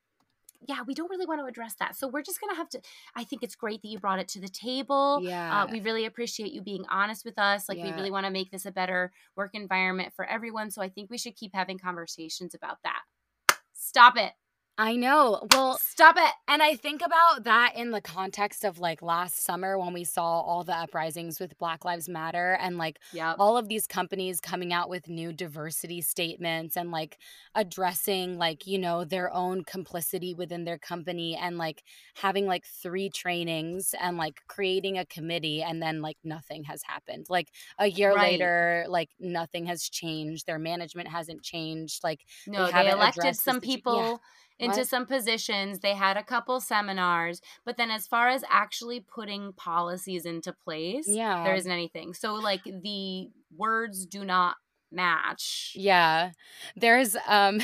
yeah, 0.69 0.83
we 0.87 0.95
don't 0.95 1.11
really 1.11 1.27
want 1.27 1.41
to 1.41 1.47
address 1.47 1.75
that. 1.81 1.97
So 1.97 2.07
we're 2.09 2.23
just 2.23 2.41
going 2.41 2.51
to 2.51 2.57
have 2.57 2.69
to. 2.71 2.81
I 3.15 3.25
think 3.25 3.43
it's 3.43 3.55
great 3.57 3.81
that 3.83 3.89
you 3.89 3.99
brought 3.99 4.19
it 4.19 4.29
to 4.29 4.41
the 4.41 4.49
table. 4.49 5.21
yeah 5.23 5.63
Uh, 5.63 5.67
we 5.71 5.81
really 5.81 6.05
appreciate 6.05 6.53
you 6.53 6.61
being 6.63 6.85
honest 6.91 7.25
with 7.25 7.39
us. 7.39 7.69
Like, 7.69 7.79
we 7.79 7.93
really 7.97 8.11
want 8.11 8.27
to 8.27 8.33
make 8.33 8.51
this 8.51 8.67
a 8.67 8.71
better 8.71 9.13
work 9.37 9.51
environment 9.55 10.13
for 10.15 10.25
everyone. 10.25 10.71
So 10.71 10.83
I 10.83 10.89
think 10.89 11.11
we 11.11 11.19
should 11.19 11.37
keep 11.37 11.55
having 11.55 11.79
conversations 11.79 12.55
about 12.55 12.79
that. 12.85 13.03
Stop 13.73 14.17
it. 14.17 14.33
I 14.79 14.97
know 14.97 15.47
well 15.51 15.79
Stop 15.83 16.17
it. 16.19 16.33
And 16.49 16.63
I 16.63 16.75
think 16.77 17.01
about 17.01 17.45
that 17.45 17.75
in 17.77 17.91
the 17.91 18.01
context 18.01 18.65
of 18.65 18.79
like 18.79 19.03
last 19.03 19.37
summer 19.45 19.79
when 19.79 19.93
we 19.93 20.05
saw 20.05 20.41
all 20.41 20.65
the 20.65 20.75
uprisings 20.75 21.39
with 21.39 21.57
Black 21.59 21.85
Lives 21.85 22.09
Matter 22.09 22.53
and 22.61 22.77
like 22.77 22.99
Yep. 23.13 23.39
all 23.39 23.57
of 23.57 23.69
these 23.69 23.87
companies 23.87 24.41
coming 24.41 24.73
out 24.73 24.89
with 24.89 25.09
new 25.09 25.33
diversity 25.33 26.01
statements 26.01 26.77
and 26.77 26.91
like 26.91 27.19
addressing 27.55 28.37
like, 28.37 28.67
you 28.67 28.79
know, 28.79 29.05
their 29.05 29.33
own 29.33 29.63
complicity 29.65 30.35
within 30.35 30.65
their 30.65 30.79
company 30.79 31.37
and 31.37 31.57
like 31.57 31.83
having 32.17 32.47
like 32.47 32.67
three 32.67 33.09
trainings 33.11 33.95
and 34.01 34.17
like 34.17 34.41
creating 34.49 34.99
a 34.99 35.07
committee 35.07 35.63
and 35.63 35.83
then 35.83 36.01
like 36.03 36.19
nothing 36.25 36.65
has 36.65 36.83
happened. 36.83 37.27
Like 37.29 37.51
a 37.79 37.87
year 37.87 38.15
Right. 38.15 38.17
later, 38.17 38.87
like 38.89 39.11
nothing 39.21 39.67
has 39.67 39.89
changed. 39.89 40.47
Their 40.47 40.59
management 40.59 41.09
hasn't 41.09 41.43
changed. 41.43 42.03
Like 42.03 42.25
No, 42.47 42.71
they 42.73 42.87
haven't 42.87 42.99
elected 42.99 43.39
some 43.39 43.61
people 43.61 43.95
Yeah. 43.95 44.19
Into 44.61 44.79
What? 44.79 44.89
some 44.89 45.07
positions. 45.07 45.81
They 45.81 45.95
had 45.95 46.17
a 46.17 46.23
couple 46.23 46.61
seminars. 46.61 47.41
But 47.65 47.77
then, 47.77 47.91
as 47.91 48.07
far 48.07 48.29
as 48.29 48.45
actually 48.49 49.01
putting 49.01 49.53
policies 49.55 50.27
into 50.27 50.53
place, 50.53 51.09
yeah. 51.09 51.43
there 51.43 51.55
isn't 51.55 51.73
anything. 51.73 52.15
So, 52.15 52.35
like, 52.35 52.63
the 52.65 53.31
words 53.57 54.07
do 54.07 54.25
not 54.25 54.57
match. 54.93 55.73
Yeah. 55.77 56.31
There's 56.77 57.17
um 57.29 57.61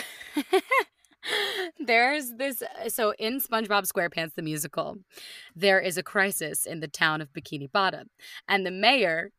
there's 1.81 2.33
this 2.37 2.63
uh, 2.63 2.89
so 2.89 3.15
in 3.19 3.41
SpongeBob 3.41 3.91
SquarePants 3.91 4.35
the 4.35 4.43
musical 4.43 4.97
there 5.57 5.81
is 5.81 5.99
a 5.99 6.03
crisis 6.03 6.67
in 6.67 6.79
the 6.79 6.89
town 6.89 7.21
of 7.21 7.33
Bikini 7.33 7.71
Bottom 7.71 8.11
and 8.49 8.65
the 8.65 8.71
mayor 8.71 9.33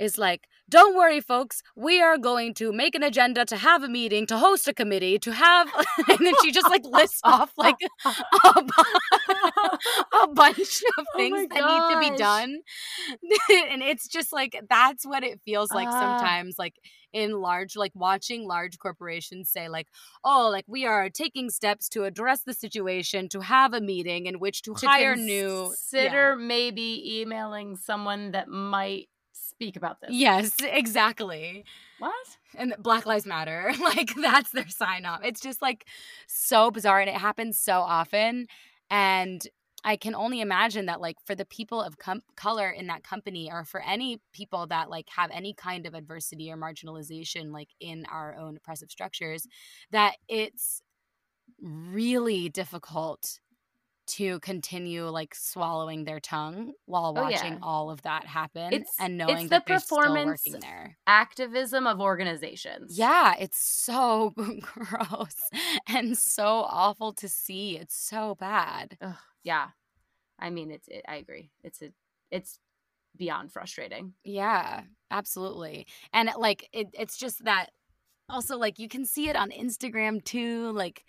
is 0.00 0.18
like 0.18 0.48
don't 0.68 0.94
worry 0.96 1.20
folks. 1.20 1.62
We 1.74 2.00
are 2.00 2.16
going 2.16 2.54
to 2.54 2.72
make 2.72 2.94
an 2.94 3.02
agenda 3.02 3.44
to 3.44 3.56
have 3.56 3.82
a 3.82 3.88
meeting 3.88 4.24
to 4.26 4.38
host 4.38 4.68
a 4.68 4.72
committee 4.72 5.18
to 5.18 5.32
have 5.32 5.66
and 6.08 6.24
then 6.24 6.34
she 6.42 6.52
just 6.52 6.70
like 6.70 6.84
lists 6.84 7.18
off 7.24 7.50
like 7.56 7.74
a, 8.04 8.48
a 10.22 10.28
bunch 10.32 10.82
of 10.98 11.04
Oh 11.08 11.16
things 11.16 11.32
my 11.32 11.46
that 11.50 11.66
need 11.66 11.94
to 11.94 12.10
be 12.12 12.16
done. 12.16 12.60
And 13.70 13.82
it's 13.82 14.06
just 14.08 14.32
like 14.32 14.60
that's 14.68 15.04
what 15.04 15.24
it 15.24 15.40
feels 15.44 15.70
like 15.72 15.88
Ah. 15.90 16.18
sometimes 16.18 16.54
like 16.58 16.74
in 17.12 17.32
large 17.32 17.74
like 17.74 17.90
watching 17.96 18.46
large 18.46 18.78
corporations 18.78 19.50
say 19.50 19.68
like 19.68 19.88
oh 20.24 20.48
like 20.52 20.64
we 20.68 20.86
are 20.86 21.10
taking 21.10 21.50
steps 21.50 21.88
to 21.88 22.04
address 22.04 22.42
the 22.44 22.54
situation 22.54 23.28
to 23.28 23.40
have 23.40 23.74
a 23.74 23.80
meeting 23.80 24.26
in 24.26 24.38
which 24.38 24.62
to, 24.62 24.74
To 24.74 24.86
hire 24.86 25.16
new 25.16 25.64
consider 25.66 26.36
maybe 26.36 27.18
emailing 27.20 27.76
someone 27.76 28.30
that 28.30 28.46
might 28.48 29.08
speak 29.60 29.76
about 29.76 30.00
this. 30.00 30.10
yes 30.12 30.52
exactly 30.60 31.64
What? 31.98 32.14
and 32.56 32.74
black 32.78 33.04
lives 33.04 33.26
matter 33.26 33.72
like 33.82 34.14
that's 34.20 34.50
their 34.52 34.68
sign 34.68 35.04
off 35.04 35.20
it's 35.22 35.40
just 35.40 35.60
like 35.60 35.86
so 36.26 36.70
bizarre 36.70 37.00
and 37.00 37.10
it 37.10 37.16
happens 37.16 37.58
so 37.58 37.74
often 37.80 38.46
and 38.90 39.46
i 39.84 39.96
can 39.96 40.14
only 40.14 40.40
imagine 40.40 40.86
that 40.86 41.00
like 41.00 41.16
for 41.26 41.34
the 41.34 41.44
people 41.44 41.82
of 41.82 41.98
com- 41.98 42.22
color 42.36 42.70
in 42.70 42.86
that 42.86 43.02
company 43.04 43.50
or 43.52 43.64
for 43.64 43.82
any 43.82 44.18
people 44.32 44.66
that 44.66 44.88
like 44.88 45.08
have 45.10 45.30
any 45.30 45.52
kind 45.52 45.84
of 45.86 45.92
adversity 45.94 46.50
or 46.50 46.56
marginalization 46.56 47.52
like 47.52 47.68
in 47.80 48.06
our 48.10 48.34
own 48.36 48.56
oppressive 48.56 48.90
structures 48.90 49.46
that 49.90 50.14
it's 50.26 50.80
really 51.62 52.48
difficult 52.48 53.38
to 54.16 54.38
continue 54.40 55.08
like 55.08 55.34
swallowing 55.34 56.04
their 56.04 56.20
tongue 56.20 56.72
while 56.86 57.14
Oh, 57.16 57.22
watching 57.22 57.54
yeah. 57.54 57.58
all 57.62 57.90
of 57.90 58.02
that 58.02 58.26
happen 58.26 58.72
It's- 58.72 58.94
and 58.98 59.16
knowing 59.18 59.44
the 59.44 59.50
that 59.50 59.66
they're 59.66 59.78
still 59.78 59.98
performance 59.98 60.42
working 60.46 60.60
there. 60.60 60.98
Activism 61.06 61.86
of 61.86 62.00
organizations. 62.00 62.98
Yeah, 62.98 63.34
it's 63.38 63.58
so 63.58 64.32
gross 64.62 65.36
and 65.88 66.16
so 66.18 66.64
awful 66.68 67.12
to 67.14 67.28
see. 67.28 67.76
It's 67.76 67.96
so 67.96 68.34
bad. 68.34 68.96
Ugh, 69.00 69.14
yeah. 69.42 69.68
I 70.38 70.50
mean, 70.50 70.70
it's. 70.70 70.88
It, 70.88 71.04
I 71.06 71.16
agree. 71.16 71.50
It's 71.62 71.82
a. 71.82 71.90
It's 72.30 72.58
beyond 73.16 73.52
frustrating. 73.52 74.14
Yeah, 74.24 74.82
absolutely. 75.10 75.86
And 76.12 76.30
like 76.38 76.68
it, 76.72 76.86
it's 76.94 77.18
just 77.18 77.44
that 77.44 77.70
also 78.28 78.56
like 78.56 78.78
you 78.78 78.88
can 78.88 79.04
see 79.04 79.28
it 79.28 79.36
on 79.36 79.50
Instagram 79.50 80.24
too. 80.24 80.70
Like, 80.72 81.04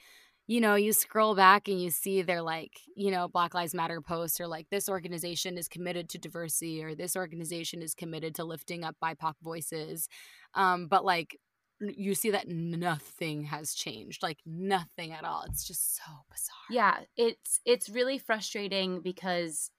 you 0.48 0.60
know, 0.60 0.76
you 0.76 0.92
scroll 0.92 1.36
back 1.36 1.68
and 1.68 1.82
you 1.82 1.90
see 1.90 2.22
they're 2.22 2.42
like, 2.42 2.80
you 2.96 3.12
know, 3.12 3.28
Black 3.28 3.54
Lives 3.54 3.74
Matter 3.74 4.02
posts 4.02 4.40
or 4.40 4.48
like 4.48 4.68
this 4.70 4.90
organization 4.90 5.58
is 5.58 5.68
committed 5.68 6.10
to 6.10 6.18
diversity 6.18 6.84
or 6.84 6.96
this 6.96 7.16
organization 7.16 7.82
is 7.82 7.94
committed 7.94 8.36
to 8.36 8.44
lifting 8.44 8.84
up 8.84 8.96
BIPOC 9.04 9.34
voices. 9.42 10.10
Um, 10.54 10.88
but 10.88 11.06
like 11.06 11.38
you 11.80 12.14
see 12.16 12.32
that 12.32 12.48
nothing 12.48 13.44
has 13.46 13.74
changed, 13.74 14.22
like 14.22 14.40
nothing 14.46 15.14
at 15.14 15.24
all. 15.24 15.46
It's 15.48 15.66
just 15.66 15.96
so 15.96 16.04
bizarre. 16.30 16.58
Yeah, 16.70 16.98
it's 17.18 17.60
it's 17.66 17.90
really 17.90 18.18
frustrating 18.18 19.02
because 19.02 19.72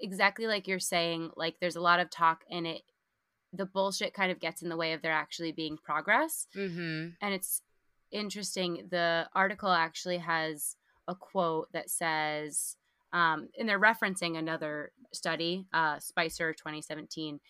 exactly 0.00 0.46
like 0.46 0.68
you're 0.68 0.78
saying, 0.78 1.30
like 1.36 1.56
there's 1.60 1.76
a 1.76 1.80
lot 1.80 2.00
of 2.00 2.10
talk 2.10 2.42
and 2.50 2.66
it 2.66 2.82
the 3.52 3.66
bullshit 3.66 4.14
kind 4.14 4.32
of 4.32 4.40
gets 4.40 4.62
in 4.62 4.68
the 4.68 4.76
way 4.76 4.92
of 4.92 5.02
there 5.02 5.12
actually 5.12 5.52
being 5.52 5.76
progress. 5.76 6.46
Mm-hmm. 6.56 7.08
And 7.20 7.34
it's 7.34 7.60
interesting. 8.12 8.88
The 8.90 9.28
article 9.34 9.70
actually 9.70 10.18
has 10.18 10.76
a 11.08 11.14
quote 11.14 11.68
that 11.72 11.90
says, 11.90 12.76
um, 13.12 13.48
and 13.58 13.68
they're 13.68 13.80
referencing 13.80 14.38
another 14.38 14.92
study, 15.12 15.66
uh, 15.72 15.98
Spicer 15.98 16.52
2017, 16.52 17.40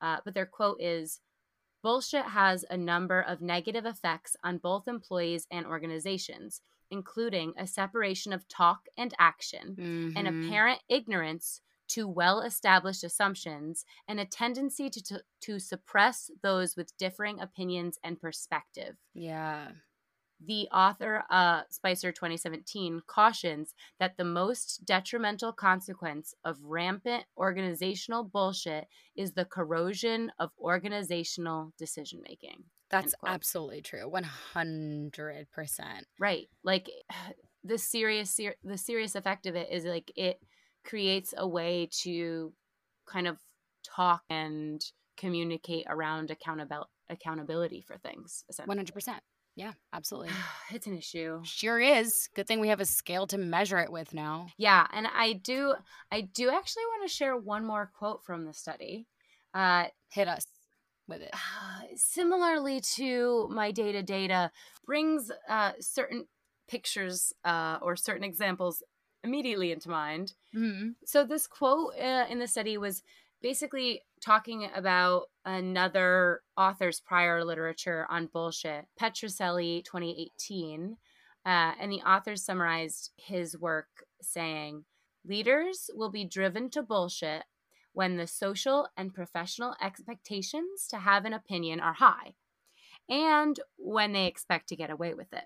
uh, 0.00 0.16
but 0.24 0.34
their 0.34 0.46
quote 0.46 0.80
is 0.80 1.20
Bullshit 1.82 2.24
has 2.26 2.64
a 2.70 2.76
number 2.76 3.20
of 3.20 3.40
negative 3.40 3.84
effects 3.86 4.36
on 4.44 4.58
both 4.58 4.86
employees 4.86 5.46
and 5.50 5.66
organizations, 5.66 6.60
including 6.92 7.52
a 7.58 7.66
separation 7.66 8.32
of 8.32 8.46
talk 8.48 8.86
and 8.96 9.12
action, 9.18 9.74
an 10.16 10.26
Mhm. 10.26 10.46
apparent 10.46 10.80
ignorance 10.88 11.60
to 11.88 12.06
well 12.08 12.40
established 12.40 13.02
assumptions, 13.04 13.84
and 14.08 14.20
a 14.20 14.24
tendency 14.24 14.88
to, 14.90 15.02
to, 15.02 15.24
to 15.40 15.58
suppress 15.58 16.30
those 16.40 16.76
with 16.76 16.96
differing 16.96 17.40
opinions 17.40 17.98
and 18.04 18.20
perspective. 18.20 18.96
Yeah. 19.12 19.72
The 20.44 20.68
author, 20.72 21.24
uh, 21.30 21.62
Spicer 21.70 22.10
2017, 22.10 23.02
cautions 23.06 23.74
that 24.00 24.16
the 24.16 24.24
most 24.24 24.84
detrimental 24.84 25.52
consequence 25.52 26.34
of 26.44 26.58
rampant 26.62 27.24
organizational 27.36 28.24
bullshit 28.24 28.88
is 29.14 29.32
the 29.32 29.44
corrosion 29.44 30.32
of 30.38 30.50
organizational 30.58 31.72
decision 31.78 32.22
making. 32.26 32.64
That's 32.90 33.14
absolutely 33.26 33.82
true. 33.82 34.10
100%. 34.10 35.10
Right. 36.18 36.48
Like 36.62 36.90
the 37.64 37.78
serious 37.78 38.30
ser- 38.30 38.56
the 38.64 38.78
serious 38.78 39.14
effect 39.14 39.46
of 39.46 39.54
it 39.54 39.68
is 39.70 39.84
like 39.84 40.10
it 40.16 40.40
creates 40.84 41.32
a 41.36 41.46
way 41.46 41.88
to 42.02 42.52
kind 43.06 43.28
of 43.28 43.38
talk 43.84 44.22
and 44.28 44.84
communicate 45.16 45.86
around 45.88 46.30
accountabil- 46.30 46.86
accountability 47.08 47.80
for 47.80 47.96
things 47.98 48.44
essentially. 48.48 48.84
100%. 48.84 49.18
Yeah, 49.54 49.72
absolutely. 49.92 50.32
it's 50.70 50.86
an 50.86 50.96
issue. 50.96 51.40
Sure 51.44 51.80
is. 51.80 52.28
Good 52.34 52.46
thing 52.46 52.60
we 52.60 52.68
have 52.68 52.80
a 52.80 52.86
scale 52.86 53.26
to 53.28 53.38
measure 53.38 53.78
it 53.78 53.92
with 53.92 54.14
now. 54.14 54.48
Yeah, 54.56 54.86
and 54.92 55.06
I 55.06 55.34
do 55.34 55.74
I 56.10 56.22
do 56.22 56.50
actually 56.50 56.84
want 56.84 57.08
to 57.08 57.14
share 57.14 57.36
one 57.36 57.64
more 57.64 57.90
quote 57.98 58.22
from 58.24 58.44
the 58.44 58.54
study. 58.54 59.06
Uh 59.54 59.86
Hit 60.10 60.28
us 60.28 60.44
with 61.08 61.22
it. 61.22 61.34
similarly 61.96 62.80
to 62.80 63.48
my 63.50 63.70
data 63.72 64.02
data 64.02 64.50
brings 64.86 65.30
uh 65.48 65.72
certain 65.80 66.26
pictures 66.68 67.32
uh 67.44 67.78
or 67.82 67.96
certain 67.96 68.24
examples 68.24 68.82
immediately 69.24 69.72
into 69.72 69.88
mind. 69.88 70.34
Mm-hmm. 70.54 70.90
So 71.04 71.24
this 71.24 71.46
quote 71.46 71.94
uh, 72.00 72.26
in 72.28 72.38
the 72.38 72.48
study 72.48 72.76
was 72.76 73.02
basically 73.40 74.02
talking 74.20 74.68
about 74.74 75.24
another 75.44 76.42
author's 76.56 77.00
prior 77.00 77.44
literature 77.44 78.06
on 78.08 78.26
bullshit, 78.26 78.86
Petrocelli 79.00 79.84
2018. 79.84 80.96
Uh, 81.44 81.72
and 81.80 81.90
the 81.90 82.00
author 82.02 82.36
summarized 82.36 83.10
his 83.16 83.58
work 83.58 84.06
saying, 84.20 84.84
Leaders 85.24 85.90
will 85.94 86.10
be 86.10 86.24
driven 86.24 86.70
to 86.70 86.82
bullshit 86.82 87.44
when 87.92 88.16
the 88.16 88.26
social 88.26 88.88
and 88.96 89.14
professional 89.14 89.74
expectations 89.82 90.86
to 90.88 90.98
have 90.98 91.24
an 91.24 91.32
opinion 91.32 91.78
are 91.80 91.92
high, 91.94 92.34
and 93.08 93.60
when 93.76 94.12
they 94.12 94.26
expect 94.26 94.68
to 94.68 94.76
get 94.76 94.90
away 94.90 95.14
with 95.14 95.32
it. 95.32 95.44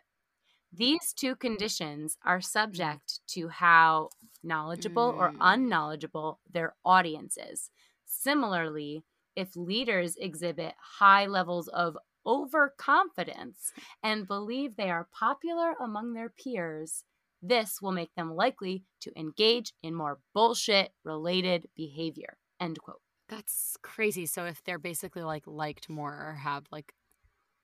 These 0.72 1.12
two 1.14 1.34
conditions 1.36 2.18
are 2.24 2.40
subject 2.40 3.20
to 3.28 3.48
how 3.48 4.10
knowledgeable 4.42 5.14
or 5.18 5.30
Mm. 5.32 5.36
unknowledgeable 5.40 6.40
their 6.50 6.74
audience 6.84 7.36
is. 7.36 7.70
Similarly, 8.04 9.02
if 9.36 9.54
leaders 9.54 10.16
exhibit 10.16 10.74
high 10.98 11.26
levels 11.26 11.68
of 11.68 11.96
overconfidence 12.26 13.72
and 14.02 14.26
believe 14.26 14.76
they 14.76 14.90
are 14.90 15.08
popular 15.12 15.74
among 15.80 16.12
their 16.14 16.30
peers, 16.30 17.04
this 17.42 17.80
will 17.80 17.92
make 17.92 18.14
them 18.16 18.34
likely 18.34 18.84
to 19.00 19.12
engage 19.18 19.72
in 19.82 19.94
more 19.94 20.18
bullshit 20.34 20.92
related 21.04 21.66
behavior. 21.76 22.36
End 22.60 22.78
quote. 22.80 23.00
That's 23.28 23.76
crazy. 23.82 24.26
So 24.26 24.44
if 24.44 24.62
they're 24.64 24.78
basically 24.78 25.22
like 25.22 25.46
liked 25.46 25.88
more 25.88 26.12
or 26.12 26.34
have 26.34 26.64
like 26.72 26.92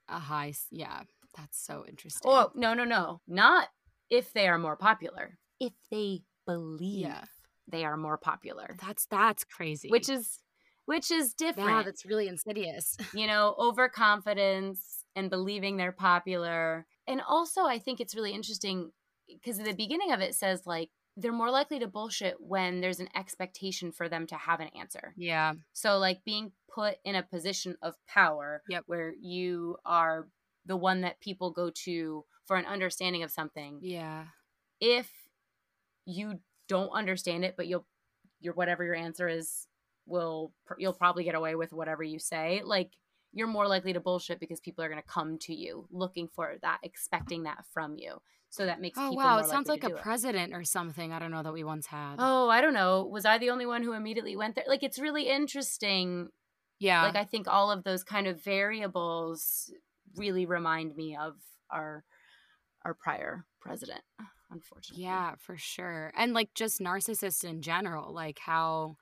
a 0.09 0.19
high, 0.19 0.53
yeah, 0.71 1.03
that's 1.37 1.59
so 1.59 1.85
interesting. 1.89 2.31
Oh, 2.31 2.51
no, 2.55 2.75
no, 2.75 2.85
no. 2.85 3.21
Not 3.27 3.69
if 4.11 4.33
they 4.33 4.49
are 4.49 4.59
more 4.59 4.77
popular. 4.77 5.39
If 5.61 5.73
they 5.91 6.23
believe 6.47 7.07
Yeah. 7.07 7.25
they 7.69 7.85
are 7.85 7.97
more 7.97 8.19
popular. 8.19 8.77
that's 8.85 9.07
that's 9.07 9.45
crazy. 9.45 9.89
Which 9.89 10.09
is 10.09 10.39
which 10.87 11.11
is 11.11 11.35
different. 11.35 11.69
yeah, 11.71 11.83
that's 11.83 12.05
really 12.05 12.29
insidious. 12.29 12.97
you 13.15 13.27
know, 13.27 13.55
overconfidence 13.59 15.05
and 15.15 15.31
believing 15.31 15.77
they're 15.77 15.93
popular. 15.93 16.87
And 17.07 17.21
also, 17.21 17.63
I 17.65 17.79
think 17.79 18.01
it's 18.01 18.15
really 18.15 18.33
interesting 18.33 18.91
eh, 19.31 19.35
because 19.35 19.59
at 19.59 19.65
the 19.65 19.73
beginning 19.75 20.13
of 20.13 20.21
it 20.21 20.35
says, 20.35 20.63
like, 20.67 20.91
they're 21.17 21.33
more 21.33 21.51
likely 21.51 21.79
to 21.79 21.87
bullshit 21.89 22.37
when 22.41 22.81
there's 22.81 22.99
an 23.01 23.09
expectation 23.15 23.93
for 23.93 24.09
them 24.09 24.27
to 24.29 24.35
have 24.37 24.61
an 24.61 24.69
answer. 24.79 25.13
yeah, 25.17 25.53
So, 25.75 25.99
like, 25.99 26.25
being 26.25 26.53
put 26.75 26.97
in 27.05 27.15
a 27.17 27.23
position 27.23 27.77
of 27.83 27.95
power 28.09 28.63
Yep. 28.69 28.85
where 28.87 29.13
you 29.21 29.77
are 29.85 30.29
the 30.65 30.77
one 30.77 31.03
that 31.03 31.21
people 31.21 31.51
go 31.51 31.71
to 31.85 32.25
for 32.47 32.57
an 32.57 32.65
understanding 32.65 33.23
of 33.23 33.31
something. 33.31 33.79
yeah, 33.83 34.25
If 34.81 35.11
you 36.07 36.41
don't 36.69 36.89
understand 36.91 37.45
it, 37.45 37.55
but 37.57 37.67
you'll, 37.67 37.87
your 38.41 38.55
whatever 38.55 38.83
your 38.85 38.95
answer 38.95 39.29
is, 39.29 39.67
will 40.07 40.53
pr- 40.67 40.75
you'll 40.79 40.93
probably 40.93 41.25
get 41.25 41.35
away 41.35 41.55
with 41.55 41.73
whatever 41.73 42.03
you 42.03 42.19
say. 42.19 42.63
Like, 42.65 42.93
you're 43.33 43.47
more 43.47 43.67
likely 43.67 43.93
to 43.95 44.01
bullshit 44.01 44.41
because 44.41 44.61
people 44.61 44.85
are 44.85 44.89
going 44.89 45.01
to 45.03 45.09
come 45.09 45.39
to 45.39 45.55
you 45.55 45.87
looking 45.91 46.29
for 46.29 46.57
that, 46.63 46.81
expecting 46.83 47.45
that 47.45 47.65
from 47.73 47.97
you. 47.97 48.19
So 48.51 48.67
that 48.67 48.81
makes 48.81 48.99
Oh 48.99 49.09
people 49.11 49.17
wow, 49.17 49.39
it 49.39 49.47
sounds 49.47 49.69
like 49.69 49.85
a 49.85 49.89
do 49.89 49.97
it. 49.97 50.03
president 50.03 50.53
or 50.53 50.65
something. 50.65 51.13
I 51.13 51.19
don't 51.19 51.31
know 51.31 51.43
that 51.43 51.53
we 51.55 51.65
once 51.65 51.87
had. 51.87 52.17
Oh, 52.19 52.51
I 52.51 52.61
don't 52.61 52.75
know. 52.75 53.05
Was 53.05 53.25
I 53.25 53.39
the 53.39 53.51
only 53.51 53.65
one 53.65 53.83
who 53.83 53.93
immediately 53.93 54.37
went 54.37 54.55
there? 54.55 54.65
Like, 54.69 54.83
it's 54.83 54.99
really 54.99 55.29
interesting. 55.29 56.29
yeah, 56.79 57.05
Like, 57.07 57.17
I 57.17 57.25
think 57.25 57.49
all 57.49 57.71
of 57.71 57.85
those 57.85 58.05
kind 58.05 58.27
of 58.27 58.43
variables 58.43 59.73
really 60.15 60.45
remind 60.47 60.95
me 60.95 61.17
of 61.17 61.37
our 61.71 62.05
our 62.85 62.95
prior 62.95 63.47
president. 63.61 64.03
Unfortunately, 64.51 65.05
Yeah, 65.05 65.37
for 65.37 65.57
sure. 65.57 66.13
And 66.17 66.35
like 66.35 66.53
just 66.55 66.81
narcissists 66.81 67.45
in 67.45 67.63
general, 67.63 68.13
like 68.13 68.39
how 68.39 68.97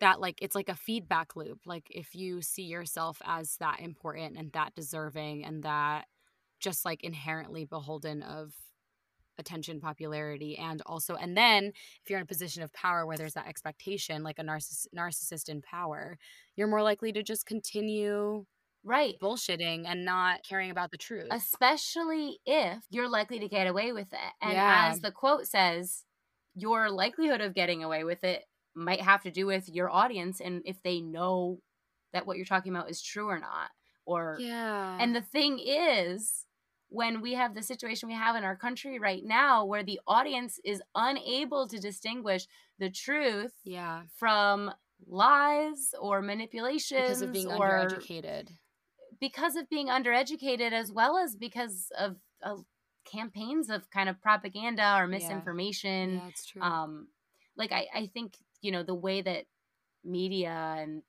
that 0.00 0.20
like 0.20 0.40
it's 0.42 0.54
like 0.54 0.68
a 0.68 0.74
feedback 0.76 1.36
loop. 1.36 1.60
Like 1.66 1.86
if 1.90 2.14
you 2.14 2.42
see 2.42 2.64
yourself 2.64 3.20
as 3.24 3.56
that 3.58 3.80
important 3.80 4.36
and 4.36 4.52
that 4.52 4.74
deserving 4.74 5.44
and 5.44 5.62
that 5.64 6.06
just 6.60 6.84
like 6.84 7.04
inherently 7.04 7.64
beholden 7.66 8.22
of 8.22 8.52
attention 9.38 9.80
popularity 9.80 10.56
and 10.56 10.80
also 10.86 11.16
and 11.16 11.36
then 11.36 11.64
if 11.66 12.08
you're 12.08 12.18
in 12.18 12.22
a 12.22 12.26
position 12.26 12.62
of 12.62 12.72
power 12.72 13.04
where 13.04 13.16
there's 13.16 13.34
that 13.34 13.48
expectation 13.48 14.22
like 14.22 14.38
a 14.38 14.42
narciss- 14.42 14.86
narcissist 14.96 15.48
in 15.48 15.60
power 15.60 16.16
you're 16.54 16.68
more 16.68 16.82
likely 16.84 17.12
to 17.12 17.20
just 17.22 17.44
continue 17.44 18.44
right. 18.84 19.16
bullshitting 19.20 19.86
and 19.86 20.04
not 20.04 20.44
caring 20.48 20.70
about 20.70 20.92
the 20.92 20.98
truth 20.98 21.30
Especially 21.30 22.38
if 22.44 22.84
you're 22.90 23.08
likely 23.08 23.38
to 23.40 23.48
get 23.48 23.66
away 23.66 23.92
with 23.92 24.12
it, 24.12 24.32
and 24.42 24.52
Yeah. 24.52 24.90
as 24.90 25.00
the 25.00 25.10
quote 25.10 25.46
says, 25.46 26.04
your 26.54 26.90
likelihood 26.90 27.40
of 27.40 27.54
getting 27.54 27.82
away 27.82 28.04
with 28.04 28.22
it 28.24 28.44
might 28.74 29.00
have 29.00 29.22
to 29.22 29.30
do 29.30 29.46
with 29.46 29.68
your 29.68 29.90
audience 29.90 30.40
and 30.40 30.62
if 30.64 30.82
they 30.82 31.00
know 31.00 31.60
that 32.12 32.26
what 32.26 32.36
you're 32.36 32.46
talking 32.46 32.74
about 32.74 32.90
is 32.90 33.02
true 33.02 33.28
or 33.28 33.38
not, 33.38 33.70
or 34.06 34.36
yeah. 34.40 34.96
And 35.00 35.14
the 35.14 35.20
thing 35.20 35.58
is, 35.58 36.46
when 36.88 37.20
we 37.20 37.34
have 37.34 37.54
the 37.54 37.62
situation 37.62 38.08
we 38.08 38.14
have 38.14 38.36
in 38.36 38.44
our 38.44 38.56
country 38.56 38.98
right 38.98 39.24
now 39.24 39.64
where 39.64 39.82
the 39.82 40.00
audience 40.06 40.60
is 40.64 40.80
unable 40.94 41.66
to 41.66 41.78
distinguish 41.78 42.46
the 42.78 42.88
truth 42.88 43.52
yeah. 43.64 44.02
from 44.16 44.70
lies 45.06 45.92
or 46.00 46.22
manipulations 46.22 47.02
because 47.02 47.22
of 47.22 47.32
being 47.32 47.50
or 47.50 47.68
undereducated. 47.68 48.48
Because 49.20 49.56
of 49.56 49.68
being 49.68 49.88
undereducated 49.88 50.72
as 50.72 50.92
well 50.92 51.18
as 51.18 51.34
because 51.34 51.88
of, 51.98 52.16
of 52.42 52.64
campaigns 53.04 53.70
of 53.70 53.90
kind 53.90 54.08
of 54.08 54.20
propaganda 54.20 54.96
or 54.96 55.06
misinformation 55.06 56.14
yeah 56.14 56.30
true. 56.46 56.62
um 56.62 57.08
like 57.56 57.70
I, 57.70 57.86
I 57.94 58.10
think 58.12 58.38
you 58.64 58.72
know 58.72 58.82
the 58.82 58.94
way 58.94 59.22
that 59.22 59.44
media 60.04 60.76
and 60.78 61.02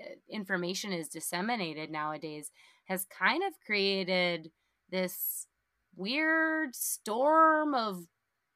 uh, 0.00 0.14
information 0.28 0.92
is 0.92 1.08
disseminated 1.08 1.90
nowadays 1.90 2.50
has 2.86 3.06
kind 3.06 3.42
of 3.44 3.52
created 3.64 4.50
this 4.90 5.46
weird 5.96 6.74
storm 6.74 7.74
of 7.74 8.04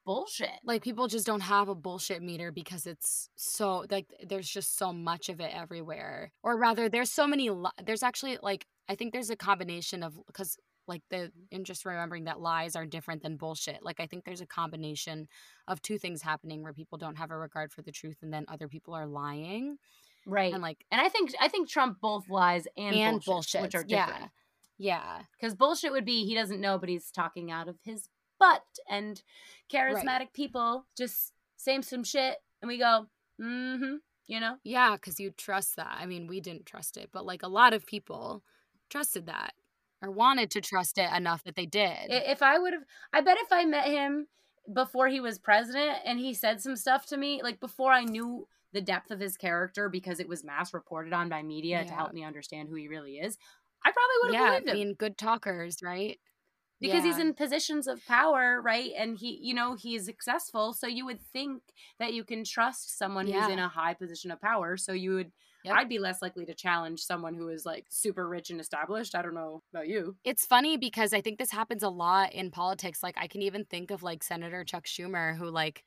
bullshit. 0.05 0.51
Like 0.65 0.83
people 0.83 1.09
just 1.09 1.27
don't 1.27 1.41
have 1.41 1.69
a 1.69 1.75
bullshit 1.75 2.23
meter 2.23 2.53
because 2.53 2.87
it's 2.87 3.29
so 3.37 3.85
like 3.91 4.07
there's 4.27 4.49
just 4.49 4.77
so 4.77 4.93
much 4.93 5.29
of 5.29 5.41
it 5.41 5.53
everywhere. 5.55 6.33
Or 6.43 6.59
rather 6.59 6.89
there's 6.89 7.11
so 7.11 7.27
many 7.27 7.51
li- 7.51 7.71
there's 7.85 8.03
actually 8.03 8.39
like 8.43 8.67
i 8.89 8.95
think 8.95 9.13
there's 9.13 9.31
a 9.31 9.37
combination 9.37 10.03
of 10.03 10.15
because 10.27 10.57
like 10.87 11.03
the 11.11 11.31
and 11.53 11.65
just 11.65 11.85
remembering 11.85 12.25
that 12.25 12.41
lies 12.41 12.77
are 12.77 12.87
different 12.87 13.23
than 13.23 13.37
bullshit 13.37 13.83
like 13.83 14.01
i 14.01 14.07
think 14.07 14.25
there's 14.25 14.41
a 14.41 14.47
combination 14.47 15.29
of 15.69 15.81
two 15.83 15.99
things 15.99 16.23
happening 16.23 16.63
where 16.63 16.73
people 16.73 16.99
don't 16.99 17.17
have 17.17 17.31
a 17.31 17.37
regard 17.37 17.73
for 17.73 17.83
the 17.83 17.93
truth 17.93 18.19
and 18.23 18.33
then 18.33 18.45
other 18.49 18.69
people 18.69 18.95
are 18.95 19.07
lying 19.07 19.77
right 20.27 20.53
and 20.53 20.63
like 20.63 20.85
and 20.91 21.01
i 21.01 21.09
think 21.09 21.33
i 21.41 21.49
think 21.49 21.69
trump 21.69 21.99
both 22.01 22.29
lies 22.29 22.67
and, 22.77 22.95
and 22.95 23.25
bullshit, 23.25 23.61
bullshit 23.61 23.63
which 23.63 23.75
are 23.75 23.85
yeah 23.87 24.07
different. 24.07 24.31
yeah. 24.79 25.21
Because 25.39 25.55
bullshit 25.55 25.93
would 25.93 26.05
be 26.05 26.25
he 26.25 26.35
doesn't 26.35 26.61
know 26.61 26.79
but 26.79 26.89
he's 26.89 27.11
talking 27.11 27.51
out 27.51 27.69
of 27.69 27.77
his 27.83 28.09
butt 28.39 28.63
and 28.89 29.23
charismatic 29.73 30.33
people 30.33 30.87
just 30.97 31.33
saying 31.57 31.83
some 31.83 32.05
shit 32.05 32.37
and 32.61 32.69
we 32.69 32.79
go 32.79 33.07
mm-hmm 33.41 33.97
you 34.27 34.41
know? 34.41 34.57
Yeah 34.65 34.93
because 34.93 35.21
you 35.21 35.31
trust 35.31 35.77
that 35.77 35.97
i 36.01 36.07
mean 36.07 36.27
we 36.27 36.41
didn't 36.41 36.67
trust 36.67 36.97
it 36.97 37.11
but 37.13 37.27
like 37.27 37.43
a 37.43 37.49
lot 37.49 37.75
of 37.75 37.87
people 37.87 38.43
trusted 38.89 39.27
that 39.27 39.53
or 40.05 40.11
wanted 40.11 40.51
to 40.53 40.61
trust 40.61 40.99
it 40.99 41.11
enough 41.13 41.43
that 41.45 41.57
they 41.57 41.67
did. 41.67 42.09
If 42.09 42.43
i 42.43 42.59
would 42.59 42.73
have 42.73 42.85
i 43.13 43.21
bet 43.21 43.39
if 43.41 43.53
i 43.53 43.65
met 43.65 43.87
him 43.87 44.27
before 44.73 45.09
he 45.09 45.21
was 45.21 45.39
president 45.39 45.99
and 46.05 46.19
he 46.19 46.35
said 46.35 46.61
some 46.61 46.77
stuff 46.77 47.07
to 47.07 47.17
me 47.17 47.43
like 47.43 47.61
before 47.61 47.93
i 47.93 48.05
knew 48.05 48.47
the 48.73 48.81
depth 48.81 49.11
of 49.11 49.21
his 49.21 49.37
character 49.37 49.89
because 49.89 50.21
it 50.21 50.29
was 50.29 50.43
mass 50.43 50.73
reported 50.75 51.13
on 51.13 51.29
by 51.29 51.43
media 51.43 51.85
to 51.85 51.93
help 51.93 52.13
me 52.13 52.25
understand 52.25 52.69
who 52.69 52.75
he 52.75 52.89
really 52.89 53.17
is 53.17 53.37
i 53.85 53.91
probably 53.93 54.15
would 54.23 54.35
have 54.35 54.43
yeah 54.43 54.51
believed 54.59 54.69
him. 54.69 54.75
being 54.75 54.95
good 54.99 55.19
talkers 55.19 55.79
right? 55.83 56.19
Because 56.81 57.05
he's 57.05 57.19
in 57.19 57.33
positions 57.33 57.87
of 57.87 58.05
power 58.07 58.61
right? 58.61 58.91
And 58.99 59.17
he 59.17 59.39
you 59.41 59.55
know 59.55 59.75
he 59.75 59.95
is 59.95 60.05
successful. 60.05 60.75
So 60.75 60.87
you 60.87 61.07
would 61.07 61.23
think 61.33 61.63
that 61.99 62.13
you 62.13 62.25
can 62.25 62.45
trust 62.45 62.99
someone 62.99 63.27
who's 63.27 63.49
in 63.49 63.59
a 63.59 63.69
high 63.69 63.95
position 63.95 64.31
of 64.31 64.41
power. 64.41 64.77
So 64.77 64.93
you 64.93 65.15
would 65.15 65.33
Yep. 65.65 65.79
i'd 65.79 65.89
be 65.89 65.99
less 65.99 66.23
likely 66.23 66.45
to 66.47 66.55
challenge 66.55 67.01
someone 67.03 67.35
who 67.35 67.49
is 67.49 67.65
like 67.67 67.87
super 67.91 68.29
rich 68.29 68.51
and 68.51 68.61
established 68.61 69.15
i 69.15 69.23
don't 69.23 69.35
know 69.35 69.63
about 69.73 69.89
you 69.89 70.17
it's 70.25 70.47
funny 70.47 70.77
because 70.79 71.13
I 71.13 71.21
think 71.21 71.39
this 71.39 71.51
happens 71.51 71.83
a 71.83 71.91
lot 71.91 72.33
in 72.33 72.51
politics. 72.51 73.03
Like 73.03 73.15
I 73.19 73.27
can 73.29 73.43
even 73.43 73.65
think 73.67 73.91
of 73.91 74.03
like 74.03 74.23
Senator 74.23 74.65
Chuck 74.65 74.85
Schumer, 74.87 75.37
who 75.37 75.51
like 75.51 75.85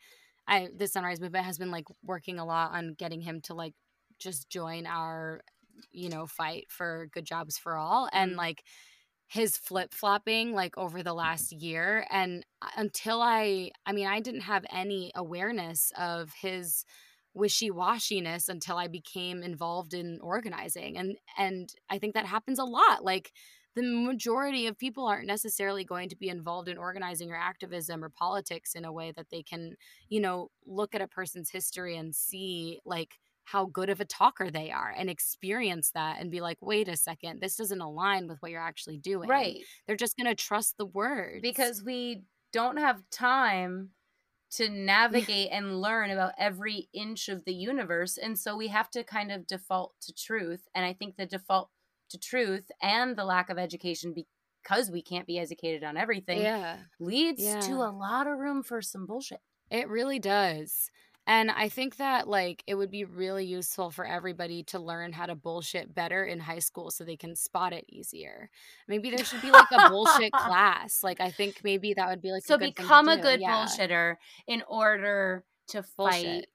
I 0.48 0.70
the 0.76 0.88
Sunrise 0.88 1.20
Movement 1.20 1.46
has 1.46 1.58
been 1.58 1.72
like 1.72 1.86
working 2.04 2.38
a 2.40 2.46
lot 2.46 2.72
on 2.74 2.94
getting 2.94 3.22
him 3.22 3.42
to 3.42 3.56
like 3.56 3.74
just 4.20 4.50
join 4.50 4.86
our 4.86 5.42
you 5.92 6.10
know 6.10 6.28
fight 6.28 6.68
for 6.72 7.08
good 7.12 7.26
jobs 7.26 7.58
for 7.58 7.76
all 7.76 8.10
and 8.14 8.36
Mhm. 8.36 8.38
like 8.38 8.64
his 9.28 9.58
flip 9.58 9.94
flopping 9.94 10.54
like 10.54 10.78
over 10.78 11.04
the 11.04 11.14
last 11.14 11.52
year 11.52 12.06
and 12.10 12.46
uh, 12.62 12.70
until 12.78 13.22
I 13.22 13.72
I 13.86 13.92
mean 13.94 14.08
I 14.08 14.20
didn't 14.22 14.42
have 14.42 14.66
any 14.72 15.12
awareness 15.16 15.92
of 15.98 16.34
his 16.34 16.86
wishy-washiness 17.38 18.50
until 18.50 18.78
I 18.78 18.88
became 18.88 19.44
involved 19.44 19.94
in 19.94 20.20
organizing 20.22 20.98
and 20.98 21.18
and 21.38 21.70
I 21.90 22.00
think 22.00 22.14
that 22.16 22.26
happens 22.26 22.60
a 22.60 22.64
lot 22.66 23.04
like 23.04 23.32
the 23.76 23.84
majority 23.84 24.66
of 24.66 24.78
people 24.78 25.06
aren't 25.06 25.28
necessarily 25.28 25.84
going 25.84 26.10
to 26.10 26.16
be 26.16 26.30
involved 26.30 26.68
in 26.68 26.80
organizing 26.80 27.32
or 27.32 27.36
activism 27.36 28.04
or 28.04 28.10
politics 28.10 28.74
in 28.74 28.84
a 28.86 28.92
way 28.92 29.12
that 29.16 29.28
they 29.30 29.44
can, 29.44 29.76
you 30.10 30.20
know, 30.20 30.50
look 30.66 30.96
at 30.96 31.02
a 31.02 31.08
person's 31.08 31.52
history 31.52 31.96
and 31.96 32.16
see 32.16 32.80
like 32.86 33.20
how 33.44 33.66
good 33.66 33.90
of 33.92 34.02
a 34.02 34.06
talker 34.06 34.50
they 34.50 34.72
are 34.72 34.94
and 34.98 35.10
experience 35.12 35.92
that 35.92 36.20
and 36.20 36.32
be 36.32 36.42
like, 36.42 36.58
wait 36.60 36.88
a 36.88 36.98
second, 36.98 37.40
this 37.40 37.56
doesn't 37.56 37.80
align 37.82 38.28
with 38.28 38.42
what 38.42 38.50
you're 38.52 38.60
actually 38.62 38.98
doing. 38.98 39.30
right 39.30 39.58
They're 39.86 39.96
just 39.96 40.18
going 40.18 40.28
to 40.28 40.36
trust 40.36 40.76
the 40.78 40.86
words. 40.86 41.42
because 41.42 41.84
we 41.84 42.24
don't 42.52 42.78
have 42.78 43.02
time 43.12 43.92
to 44.50 44.70
navigate 44.70 45.50
and 45.52 45.82
learn 45.82 46.10
about 46.10 46.34
every 46.38 46.88
inch 46.94 47.30
of 47.30 47.44
the 47.46 47.54
universe 47.54 48.18
and 48.18 48.38
so 48.38 48.56
we 48.56 48.68
have 48.68 48.90
to 48.90 49.04
kind 49.04 49.32
of 49.32 49.46
default 49.48 49.94
to 50.02 50.14
truth 50.14 50.68
and 50.74 50.86
i 50.86 50.94
think 50.94 51.16
the 51.16 51.26
default 51.26 51.70
to 52.10 52.18
truth 52.18 52.72
and 52.82 53.16
the 53.16 53.26
lack 53.26 53.50
of 53.50 53.58
education 53.58 54.14
because 54.14 54.90
we 54.92 55.02
can't 55.02 55.28
be 55.28 55.40
educated 55.40 55.84
on 55.84 55.98
everything 55.98 56.42
yeah, 56.42 56.78
leads 57.00 57.44
to 57.66 57.74
a 57.74 57.92
lot 57.92 58.28
of 58.28 58.38
room 58.38 58.64
for 58.64 58.82
some 58.82 59.06
bullshit. 59.06 59.40
It 59.70 59.90
really 59.90 60.20
does. 60.20 60.90
And 61.28 61.52
I 61.52 61.68
think 61.70 61.98
that 61.98 62.28
like 62.28 62.64
it 62.68 62.76
would 62.76 62.90
be 62.90 63.04
really 63.04 63.46
useful 63.46 63.92
for 63.92 64.06
everybody 64.06 64.64
to 64.64 64.80
learn 64.80 65.12
how 65.12 65.26
to 65.28 65.36
bullshit 65.36 65.94
better 65.94 66.24
in 66.24 66.40
high 66.40 66.60
school 66.60 66.90
so 66.90 67.04
they 67.04 67.18
can 67.18 67.36
spot 67.36 67.74
it 67.74 67.86
easier. 67.90 68.50
Maybe 68.88 69.10
there 69.12 69.26
should 69.26 69.42
be 69.42 69.52
like 69.52 69.68
a 69.72 69.90
bullshit 69.90 70.32
class. 70.34 71.04
Like 71.04 71.20
I 71.22 71.30
think 71.32 71.62
maybe 71.64 71.94
that 71.96 72.08
would 72.10 72.22
be 72.22 72.32
like 72.32 72.44
a 72.44 72.48
so 72.48 72.58
to 72.58 72.66
become 72.66 73.10
a 73.10 73.18
do. 73.18 73.22
good 73.24 73.42
Yeah. 73.42 73.66
bullshitter 73.66 74.16
in 74.48 74.64
order 74.70 75.44
to 75.70 75.84
fight 75.84 76.46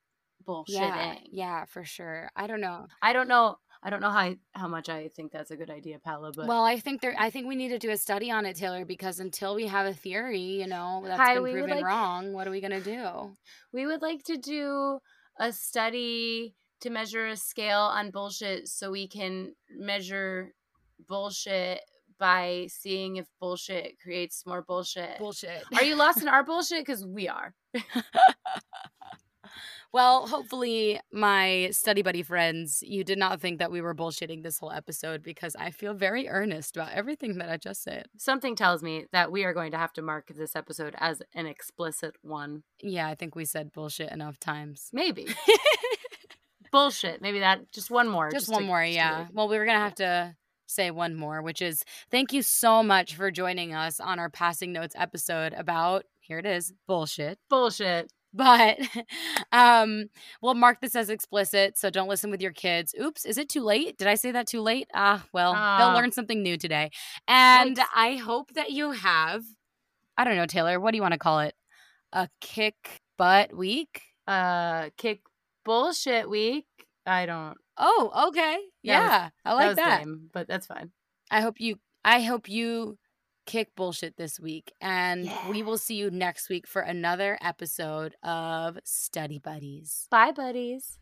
Bullshit. 0.47 0.75
bullshitting 0.75 0.75
Yeah, 0.81 1.15
yeah, 1.31 1.65
for 1.67 1.85
sure. 1.85 2.31
I 2.35 2.47
don't 2.47 2.61
know. 2.63 2.87
i 3.03 3.13
don't 3.13 3.29
know 3.29 3.59
i 3.83 3.91
don't 3.91 4.01
know 4.01 4.11
how 4.11 4.35
how 4.53 4.69
much 4.69 4.89
i 4.89 5.09
think 5.09 5.33
that's 5.33 5.51
a 5.51 5.57
good 5.57 5.71
idea 5.71 5.99
Paula, 5.99 6.33
but 6.35 6.47
well, 6.47 6.65
I 6.65 6.79
think 6.79 7.01
there. 7.01 7.15
I 7.19 7.31
think 7.31 7.47
we 7.47 7.57
need 7.57 7.69
to 7.71 7.79
do 7.79 7.91
a 7.91 7.97
study 7.97 8.31
on 8.31 8.47
it, 8.47 8.57
Taylor, 8.57 8.85
because 8.85 9.21
until 9.21 9.55
we 9.55 9.67
have 9.67 9.87
a 9.87 9.95
theory, 9.95 10.41
you 10.41 10.67
know, 10.67 11.03
that's 11.05 11.21
Hi, 11.21 11.35
been 11.35 11.43
proven 11.53 11.71
like- 11.71 11.85
wrong. 11.85 12.33
What 12.33 12.47
are 12.47 12.51
we 12.51 12.61
gonna 12.61 12.81
do? 12.81 13.37
We 13.73 13.87
would 13.87 14.03
like 14.03 14.23
to 14.25 14.37
do 14.37 14.99
a 15.39 15.53
study 15.53 16.55
to 16.81 16.91
measure 16.91 17.27
a 17.27 17.37
scale 17.37 17.81
on 17.81 18.11
bullshit 18.11 18.69
so 18.69 18.91
we 18.91 19.07
can 19.09 19.55
measure 19.77 20.53
bullshit 21.09 21.81
by 22.19 22.67
seeing 22.69 23.17
if 23.17 23.27
bullshit 23.41 23.99
creates 24.03 24.45
more 24.47 24.63
bullshit. 24.63 25.19
Bullshit. 25.19 25.65
Are 25.77 25.85
you 25.85 25.97
lost 25.97 26.23
in 26.23 26.29
our 26.35 26.45
bullshit? 26.45 26.81
Because 26.85 27.05
we 27.07 27.29
are. 27.29 27.55
Well, 29.93 30.27
hopefully, 30.27 31.01
my 31.13 31.69
study 31.73 32.03
buddy 32.03 32.23
friends, 32.23 32.83
you 32.87 33.05
did 33.05 33.19
not 33.19 33.41
think 33.41 33.59
that 33.59 33.71
we 33.71 33.81
were 33.81 33.95
bullshitting 33.95 34.43
this 34.43 34.59
whole 34.59 34.73
episode 34.73 35.23
because 35.23 35.55
I 35.57 35.71
feel 35.71 35.95
very 35.95 36.29
earnest 36.29 36.77
about 36.77 36.93
everything 36.93 37.39
that 37.39 37.51
I 37.51 37.57
just 37.57 37.83
said. 37.83 38.07
Something 38.17 38.57
tells 38.57 38.83
me 38.83 39.07
that 39.13 39.31
we 39.31 39.45
are 39.45 39.53
going 39.53 39.71
to 39.73 39.79
have 39.79 39.93
to 39.95 40.03
mark 40.03 40.29
this 40.35 40.57
episode 40.57 40.95
as 40.99 41.23
an 41.35 41.47
explicit 41.47 42.17
one. 42.23 42.63
Yeah, 42.83 43.09
I 43.09 43.15
think 43.15 43.35
we 43.35 43.45
said 43.45 43.73
bullshit 43.73 44.11
enough 44.11 44.39
times. 44.39 44.89
Maybe. 44.93 45.27
bullshit. 46.73 47.21
Maybe 47.21 47.41
that, 47.41 47.71
just 47.73 47.91
one 47.91 48.09
more. 48.09 48.31
just, 48.31 48.47
to- 48.47 48.53
one 48.53 48.65
more, 48.65 48.83
just 48.85 48.97
yeah. 48.97 49.27
Well, 49.33 49.49
we 49.49 49.59
were 49.59 49.65
going 49.65 49.77
to 49.77 49.85
have 49.85 49.95
to 49.97 50.37
say 50.67 50.91
one 50.91 51.15
more, 51.15 51.43
which 51.43 51.61
is 51.61 51.85
thank 52.11 52.33
you 52.33 52.43
so 52.43 52.83
much 52.83 53.15
for 53.15 53.31
joining 53.31 53.75
us 53.75 54.01
on 54.01 54.19
our 54.19 54.31
passing 54.31 54.73
notes 54.73 54.95
episode 54.99 55.53
about, 55.53 56.05
here 56.21 56.39
it 56.39 56.47
is, 56.47 56.73
bullshit. 56.87 57.39
bullshit. 57.51 58.11
But 58.35 58.79
um 59.53 60.07
we'll 60.41 60.55
mark 60.55 60.81
this 60.81 60.97
as 60.97 61.11
explicit, 61.11 61.77
so 61.79 61.91
don't 61.91 62.09
listen 62.09 62.31
with 62.31 62.41
your 62.41 62.53
kids. 62.53 62.95
Oops, 63.01 63.25
is 63.25 63.39
it 63.39 63.49
too 63.49 63.63
late? 63.63 63.99
Did 63.99 64.09
I 64.09 64.15
say 64.15 64.33
that 64.33 64.47
too 64.47 64.61
late? 64.61 64.89
Ah, 64.95 65.25
well, 65.33 65.53
Ah. 65.57 65.79
they'll 65.79 65.95
learn 66.01 66.13
something 66.13 66.43
new 66.43 66.57
today. 66.57 66.91
And 67.29 67.77
Yikes. 67.77 67.85
I 67.95 68.17
hope 68.17 68.53
that 68.55 68.71
you 68.73 68.93
have 68.93 69.43
I 70.17 70.25
don't 70.25 70.37
know, 70.37 70.47
Taylor, 70.47 70.79
what 70.79 70.91
do 70.93 70.97
you 70.97 71.03
want 71.03 71.13
to 71.13 71.19
call 71.19 71.41
it? 71.41 71.55
A 72.13 72.29
kick 72.41 73.01
butt 73.17 73.57
week? 73.57 74.03
Uh, 74.27 74.91
kick 74.99 75.23
bullshit 75.65 76.29
week. 76.29 76.67
I 77.07 77.25
don't. 77.27 77.57
Oh, 77.79 78.29
okay. 78.29 78.59
Yeah. 78.83 79.31
I 79.45 79.55
like 79.55 79.69
was 79.69 79.77
that. 79.77 80.01
lame, 80.01 80.29
but 80.33 80.47
that's 80.47 80.67
fine. 80.67 80.91
I 81.31 81.41
hope 81.41 81.61
you 81.61 81.77
I 82.05 82.21
hope 82.21 82.49
you 82.49 82.99
kick 83.47 83.75
bullshit 83.77 84.17
this 84.17 84.39
week 84.39 84.73
and 84.81 85.31
we 85.51 85.63
will 85.63 85.79
see 85.79 85.95
you 85.95 86.11
next 86.11 86.49
week 86.49 86.67
for 86.67 86.83
another 86.83 87.39
episode 87.43 88.15
of 88.23 88.79
Study 88.85 89.39
Buddies. 89.39 90.07
Bye, 90.11 90.33
buddies. 90.33 90.99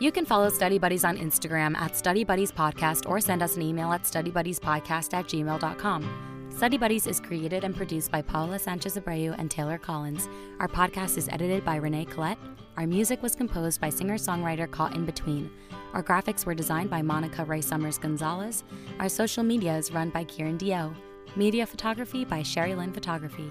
You 0.00 0.10
can 0.10 0.24
follow 0.24 0.48
Study 0.48 0.78
Buddies 0.78 1.04
on 1.04 1.16
Instagram 1.16 1.76
at 1.76 1.96
Study 1.96 2.24
Buddies 2.24 2.50
Podcast 2.50 3.08
or 3.08 3.20
send 3.20 3.42
us 3.42 3.56
an 3.56 3.62
email 3.62 3.92
at 3.92 4.02
studybuddiespodcast 4.04 5.14
at 5.14 5.26
gmail.com. 5.26 6.48
Study 6.50 6.76
Buddies 6.76 7.06
is 7.06 7.20
created 7.20 7.64
and 7.64 7.74
produced 7.74 8.10
by 8.10 8.20
Paula 8.20 8.58
Sanchez 8.58 8.96
Abreu 8.96 9.34
and 9.38 9.50
Taylor 9.50 9.78
Collins. 9.78 10.28
Our 10.60 10.68
podcast 10.68 11.16
is 11.16 11.28
edited 11.28 11.64
by 11.64 11.76
Renee 11.76 12.04
Collette. 12.06 12.38
Our 12.76 12.86
music 12.86 13.22
was 13.22 13.34
composed 13.34 13.80
by 13.80 13.90
singer 13.90 14.16
songwriter 14.16 14.70
Caught 14.70 14.94
in 14.94 15.04
Between. 15.04 15.50
Our 15.92 16.02
graphics 16.02 16.46
were 16.46 16.54
designed 16.54 16.90
by 16.90 17.02
Monica 17.02 17.44
Ray 17.44 17.60
Summers 17.60 17.98
Gonzalez. 17.98 18.64
Our 18.98 19.08
social 19.08 19.42
media 19.42 19.76
is 19.76 19.92
run 19.92 20.10
by 20.10 20.24
Kieran 20.24 20.56
Dio. 20.56 20.94
Media 21.34 21.64
photography 21.64 22.26
by 22.26 22.42
Sherry 22.42 22.74
Lynn 22.74 22.92
Photography. 22.92 23.50